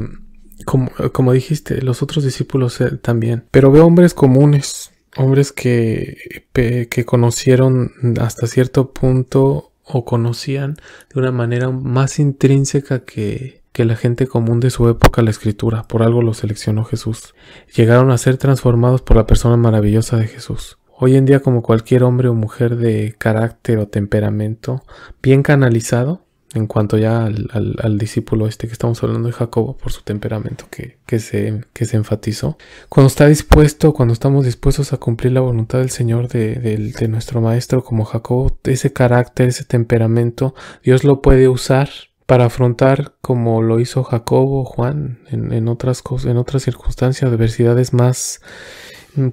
como, 0.66 0.92
como 1.14 1.32
dijiste, 1.32 1.82
los 1.82 2.02
otros 2.02 2.26
discípulos 2.26 2.82
eh, 2.82 2.98
también, 3.02 3.46
pero 3.52 3.72
veo 3.72 3.86
hombres 3.86 4.14
comunes, 4.14 4.92
hombres 5.18 5.52
que, 5.52 6.46
que 6.54 7.06
conocieron 7.06 7.92
hasta 8.20 8.48
cierto 8.48 8.92
punto 8.92 9.72
o 9.86 10.06
conocían 10.06 10.76
de 11.14 11.20
una 11.20 11.32
manera 11.32 11.70
más 11.70 12.20
intrínseca 12.20 13.04
que, 13.06 13.64
que 13.74 13.86
la 13.86 13.96
gente 13.96 14.28
común 14.28 14.60
de 14.60 14.70
su 14.70 14.88
época 14.88 15.24
la 15.24 15.32
escritura, 15.32 15.84
por 15.84 16.04
algo 16.04 16.22
lo 16.22 16.34
seleccionó 16.34 16.86
Jesús. 16.86 17.34
Llegaron 17.76 18.12
a 18.12 18.18
ser 18.18 18.38
transformados 18.38 19.02
por 19.02 19.18
la 19.18 19.26
persona 19.26 19.58
maravillosa 19.58 20.18
de 20.18 20.28
Jesús. 20.28 20.78
Hoy 20.96 21.16
en 21.16 21.26
día 21.26 21.42
como 21.42 21.64
cualquier 21.64 22.04
hombre 22.04 22.30
o 22.30 22.36
mujer 22.36 22.78
de 22.78 23.16
carácter 23.18 23.80
o 23.80 23.88
temperamento 23.88 24.84
bien 25.22 25.42
canalizado, 25.42 26.23
en 26.54 26.68
cuanto 26.68 26.98
ya 26.98 27.26
al, 27.26 27.98
discípulo 27.98 28.48
este 28.48 28.68
que 28.68 28.74
estamos 28.74 29.02
hablando 29.04 29.28
de 29.28 29.34
Jacobo 29.34 29.78
por 29.78 29.92
su 29.92 30.02
temperamento 30.02 30.66
que, 30.70 31.20
se, 31.20 31.64
que 31.74 31.86
se 31.86 31.98
enfatizó. 31.98 32.58
Cuando 32.90 33.08
está 33.08 33.28
dispuesto, 33.28 33.94
cuando 33.94 34.14
estamos 34.14 34.46
dispuestos 34.46 34.94
a 34.94 34.98
cumplir 34.98 35.34
la 35.34 35.42
voluntad 35.42 35.80
del 35.80 35.90
Señor, 35.90 36.28
de, 36.28 36.56
de 36.56 37.08
nuestro 37.08 37.42
Maestro 37.42 37.84
como 37.84 38.06
Jacobo, 38.06 38.58
ese 38.64 38.94
carácter, 38.94 39.50
ese 39.50 39.66
temperamento, 39.66 40.54
Dios 40.84 41.04
lo 41.04 41.22
puede 41.22 41.48
usar 41.48 41.90
para 42.26 42.46
afrontar 42.46 43.14
como 43.22 43.62
lo 43.62 43.80
hizo 43.80 44.04
Jacobo 44.04 44.66
Juan 44.66 45.20
en, 45.30 45.68
otras 45.68 46.02
cosas, 46.02 46.32
en 46.32 46.38
otras 46.38 46.64
circunstancias, 46.64 47.30
adversidades 47.32 47.94
más 47.94 48.42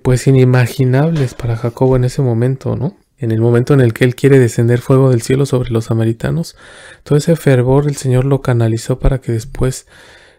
pues 0.02 0.26
inimaginables 0.26 1.35
para 1.35 1.56
Jacobo 1.56 1.96
en 1.96 2.04
ese 2.04 2.20
momento, 2.20 2.76
¿no? 2.76 2.96
En 3.20 3.33
el 3.33 3.40
momento 3.40 3.74
en 3.74 3.83
el 3.83 3.92
que 3.92 4.04
él 4.04 4.14
quiere 4.14 4.38
descender 4.38 4.80
fuego 4.80 5.11
del 5.11 5.20
cielo 5.20 5.44
sobre 5.44 5.70
los 5.70 5.85
samaritanos, 5.85 6.56
todo 7.04 7.18
ese 7.18 7.37
fervor 7.37 7.87
el 7.87 7.96
Señor 7.96 8.24
lo 8.24 8.40
canalizó 8.40 8.98
para 8.98 9.20
que 9.20 9.30
después, 9.30 9.87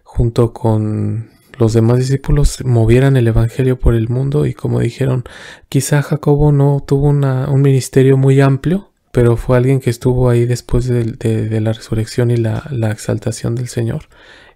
junto 0.04 0.52
con 0.52 1.30
los 1.60 1.74
demás 1.74 2.00
discípulos, 2.00 2.58
movieran 2.66 3.18
el 3.18 3.28
Evangelio 3.28 3.78
por 3.78 3.94
el 3.94 4.10
mundo 4.10 4.48
y 4.48 4.56
como 4.56 4.80
dijeron, 4.80 5.26
quizá 5.70 6.02
Jacobo 6.02 6.52
no 6.52 6.84
tuvo 6.86 7.10
un 7.10 7.62
ministerio 7.62 8.18
muy 8.18 8.42
amplio, 8.42 8.90
pero 9.12 9.38
fue 9.38 9.58
alguien 9.58 9.80
que 9.80 9.92
estuvo 9.92 10.30
ahí 10.30 10.48
después 10.48 10.88
de, 10.88 11.62
la 11.62 11.74
resurrección 11.74 12.32
y 12.32 12.38
la, 12.38 12.64
exaltación 12.92 13.54
del 13.54 13.68
Señor 13.68 14.08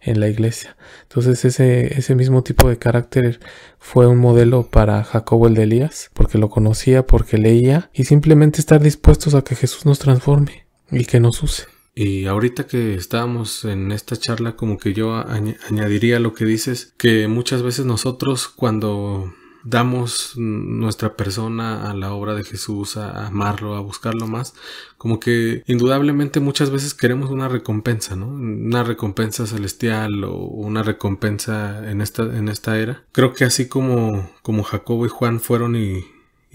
en 0.06 0.20
la 0.20 0.30
iglesia. 0.30 0.78
Entonces 1.04 1.44
ese, 1.46 1.98
ese 1.98 2.16
mismo 2.16 2.44
tipo 2.44 2.70
de 2.70 2.78
carácter 2.78 3.40
fue 3.80 4.08
un 4.08 4.18
modelo 4.18 4.70
para 4.70 5.04
Jacobo 5.04 5.48
el 5.48 5.56
de 5.56 5.64
Elías, 5.64 6.10
porque 6.14 6.38
lo 6.38 6.50
conocía, 6.50 7.06
porque 7.06 7.38
leía, 7.38 7.90
y 7.94 8.06
simplemente 8.06 8.60
estar 8.60 8.82
dispuestos 8.82 9.36
a 9.36 9.44
que 9.44 9.56
Jesús 9.56 9.86
nos 9.86 10.00
transforme 10.00 10.66
y 10.92 11.06
que 11.06 11.20
nos 11.20 11.42
use. 11.44 11.64
Y 11.96 12.26
ahorita 12.26 12.68
que 12.68 12.96
estábamos 12.96 13.64
en 13.64 13.92
esta 13.94 14.18
charla, 14.18 14.58
como 14.58 14.78
que 14.78 14.94
yo 14.94 15.16
añadiría 15.16 16.20
lo 16.20 16.34
que 16.34 16.44
dices, 16.44 16.94
que 16.98 17.30
muchas 17.30 17.64
veces 17.64 17.86
nosotros 17.86 18.50
cuando 18.50 19.34
damos 19.66 20.34
nuestra 20.38 21.18
persona 21.18 21.90
a 21.90 21.96
la 21.96 22.14
obra 22.14 22.36
de 22.36 22.44
Jesús, 22.44 22.98
a 22.98 23.26
amarlo, 23.26 23.76
a 23.76 23.82
buscarlo 23.82 24.28
más, 24.28 24.54
como 24.98 25.20
que 25.20 25.64
indudablemente 25.66 26.40
muchas 26.40 26.70
veces 26.70 26.94
queremos 26.94 27.32
una 27.32 27.50
recompensa, 27.50 28.16
¿no? 28.16 28.28
Una 28.28 28.84
recompensa 28.84 29.48
celestial 29.48 30.24
o 30.24 30.36
una 30.36 30.84
recompensa 30.84 31.90
en 31.90 32.02
esta, 32.02 32.24
en 32.24 32.48
esta 32.48 32.78
era. 32.78 33.04
Creo 33.12 33.34
que 33.34 33.44
así 33.44 33.68
como, 33.68 34.30
como 34.44 34.64
Jacobo 34.64 35.08
y 35.08 35.10
Juan 35.10 35.40
fueron 35.40 35.76
y, 35.76 36.06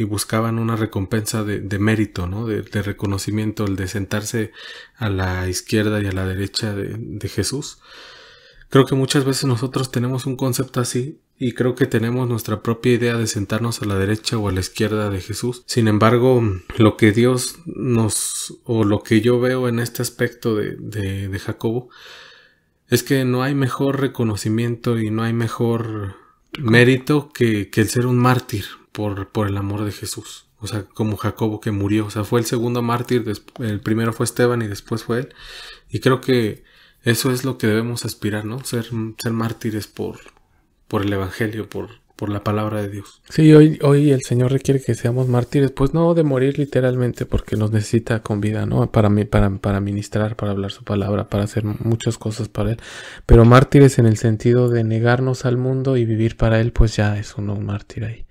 buscaban 0.02 0.58
una 0.58 0.76
recompensa 0.76 1.44
de, 1.44 1.78
mérito, 1.78 2.26
¿no? 2.26 2.46
De, 2.46 2.62
reconocimiento, 2.62 3.66
el 3.66 3.76
de 3.76 3.86
sentarse 3.86 4.50
a 4.96 5.10
la 5.10 5.46
izquierda 5.46 6.00
y 6.00 6.06
a 6.06 6.12
la 6.12 6.24
derecha 6.24 6.74
de, 6.74 6.96
de 6.96 7.28
Jesús. 7.28 7.80
Creo 8.70 8.86
que 8.86 8.94
muchas 8.94 9.26
veces 9.26 9.44
nosotros 9.44 9.90
tenemos 9.90 10.24
un 10.24 10.36
concepto 10.36 10.80
así 10.80 11.20
y 11.42 11.54
creo 11.54 11.74
que 11.74 11.86
tenemos 11.86 12.28
nuestra 12.28 12.62
propia 12.62 12.92
idea 12.92 13.16
de 13.16 13.26
sentarnos 13.26 13.80
a 13.80 13.86
la 13.86 13.96
derecha 13.96 14.36
o 14.36 14.46
a 14.46 14.52
la 14.52 14.60
izquierda 14.60 15.08
de 15.08 15.22
Jesús. 15.22 15.62
Sin 15.64 15.88
embargo, 15.88 16.42
lo 16.76 16.98
que 16.98 17.12
Dios 17.12 17.60
nos, 17.64 18.58
o 18.64 18.84
lo 18.84 19.02
que 19.02 19.22
yo 19.22 19.40
veo 19.40 19.66
en 19.66 19.78
este 19.78 20.02
aspecto 20.02 20.54
de, 20.54 20.76
de, 20.76 21.38
Jacobo, 21.38 21.88
es 22.88 23.02
que 23.02 23.24
no 23.24 23.42
hay 23.42 23.54
mejor 23.54 24.02
reconocimiento 24.02 24.98
y 24.98 25.10
no 25.10 25.22
hay 25.22 25.32
mejor 25.32 26.16
mérito 26.58 27.30
que, 27.32 27.70
que 27.70 27.80
el 27.80 27.88
ser 27.88 28.04
un 28.04 28.18
mártir 28.18 28.66
por, 28.92 29.30
por 29.30 29.48
el 29.48 29.56
amor 29.56 29.86
de 29.86 29.92
Jesús. 29.92 30.44
O 30.58 30.66
sea, 30.66 30.82
como 30.82 31.16
Jacobo 31.16 31.58
que 31.58 31.70
murió. 31.70 32.04
O 32.04 32.10
sea, 32.10 32.24
fue 32.24 32.40
el 32.40 32.46
segundo 32.46 32.82
mártir. 32.82 33.24
El 33.60 33.80
primero 33.80 34.12
fue 34.12 34.24
Esteban 34.24 34.60
y 34.60 34.66
después 34.66 35.04
fue 35.04 35.20
él. 35.20 35.34
Y 35.88 36.00
creo 36.00 36.20
que 36.20 36.64
eso 37.02 37.32
es 37.32 37.46
lo 37.46 37.56
que 37.56 37.66
debemos 37.66 38.04
aspirar, 38.04 38.44
¿no? 38.44 38.62
Ser, 38.62 38.90
ser 39.16 39.32
mártires 39.32 39.86
por, 39.86 40.20
por 40.90 41.02
el 41.02 41.12
Evangelio, 41.12 41.68
por, 41.68 41.88
por 42.16 42.30
la 42.30 42.42
palabra 42.42 42.82
de 42.82 42.88
Dios. 42.88 43.22
Sí, 43.28 43.54
hoy, 43.54 43.78
hoy 43.80 44.10
el 44.10 44.22
Señor 44.22 44.50
requiere 44.50 44.82
que 44.82 44.96
seamos 44.96 45.28
mártires, 45.28 45.70
pues 45.70 45.94
no 45.94 46.14
de 46.14 46.24
morir 46.24 46.58
literalmente, 46.58 47.26
porque 47.26 47.56
nos 47.56 47.70
necesita 47.70 48.24
con 48.24 48.40
vida, 48.40 48.66
¿no? 48.66 48.90
Para, 48.90 49.08
para, 49.26 49.50
para 49.50 49.80
ministrar, 49.80 50.34
para 50.34 50.50
hablar 50.50 50.72
su 50.72 50.82
palabra, 50.82 51.28
para 51.28 51.44
hacer 51.44 51.62
muchas 51.64 52.18
cosas 52.18 52.48
para 52.48 52.72
Él. 52.72 52.78
Pero 53.24 53.44
mártires 53.44 54.00
en 54.00 54.06
el 54.06 54.16
sentido 54.16 54.68
de 54.68 54.82
negarnos 54.82 55.44
al 55.44 55.58
mundo 55.58 55.96
y 55.96 56.04
vivir 56.04 56.36
para 56.36 56.60
Él, 56.60 56.72
pues 56.72 56.96
ya 56.96 57.16
es 57.16 57.36
uno 57.36 57.54
un 57.54 57.66
mártir 57.66 58.04
ahí. 58.04 58.26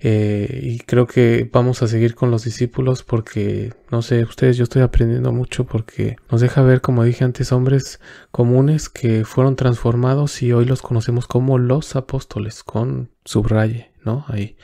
Eh, 0.00 0.60
y 0.62 0.78
creo 0.80 1.06
que 1.06 1.48
vamos 1.50 1.82
a 1.82 1.88
seguir 1.88 2.14
con 2.14 2.30
los 2.30 2.44
discípulos 2.44 3.02
porque, 3.02 3.72
no 3.90 4.02
sé, 4.02 4.24
ustedes, 4.24 4.56
yo 4.56 4.64
estoy 4.64 4.82
aprendiendo 4.82 5.32
mucho 5.32 5.64
porque 5.64 6.16
nos 6.30 6.40
deja 6.40 6.62
ver, 6.62 6.80
como 6.80 7.04
dije 7.04 7.24
antes, 7.24 7.52
hombres 7.52 8.00
comunes 8.30 8.88
que 8.88 9.24
fueron 9.24 9.56
transformados 9.56 10.42
y 10.42 10.52
hoy 10.52 10.64
los 10.64 10.82
conocemos 10.82 11.26
como 11.26 11.58
los 11.58 11.96
apóstoles, 11.96 12.62
con 12.62 13.10
subraye, 13.24 13.90
¿no? 14.04 14.24
Ahí. 14.28 14.56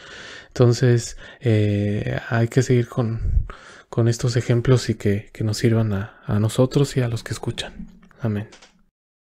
Entonces, 0.49 1.17
eh, 1.41 2.19
hay 2.29 2.49
que 2.49 2.63
seguir 2.63 2.89
con, 2.89 3.47
con 3.89 4.09
estos 4.09 4.37
ejemplos 4.37 4.91
y 4.91 4.95
que, 4.95 5.31
que 5.33 5.45
nos 5.45 5.59
sirvan 5.59 5.93
a, 5.93 6.21
a 6.27 6.39
nosotros 6.39 6.97
y 6.97 7.01
a 7.01 7.09
los 7.09 7.23
que 7.23 7.33
escuchan. 7.33 7.73
Amén. 8.21 8.49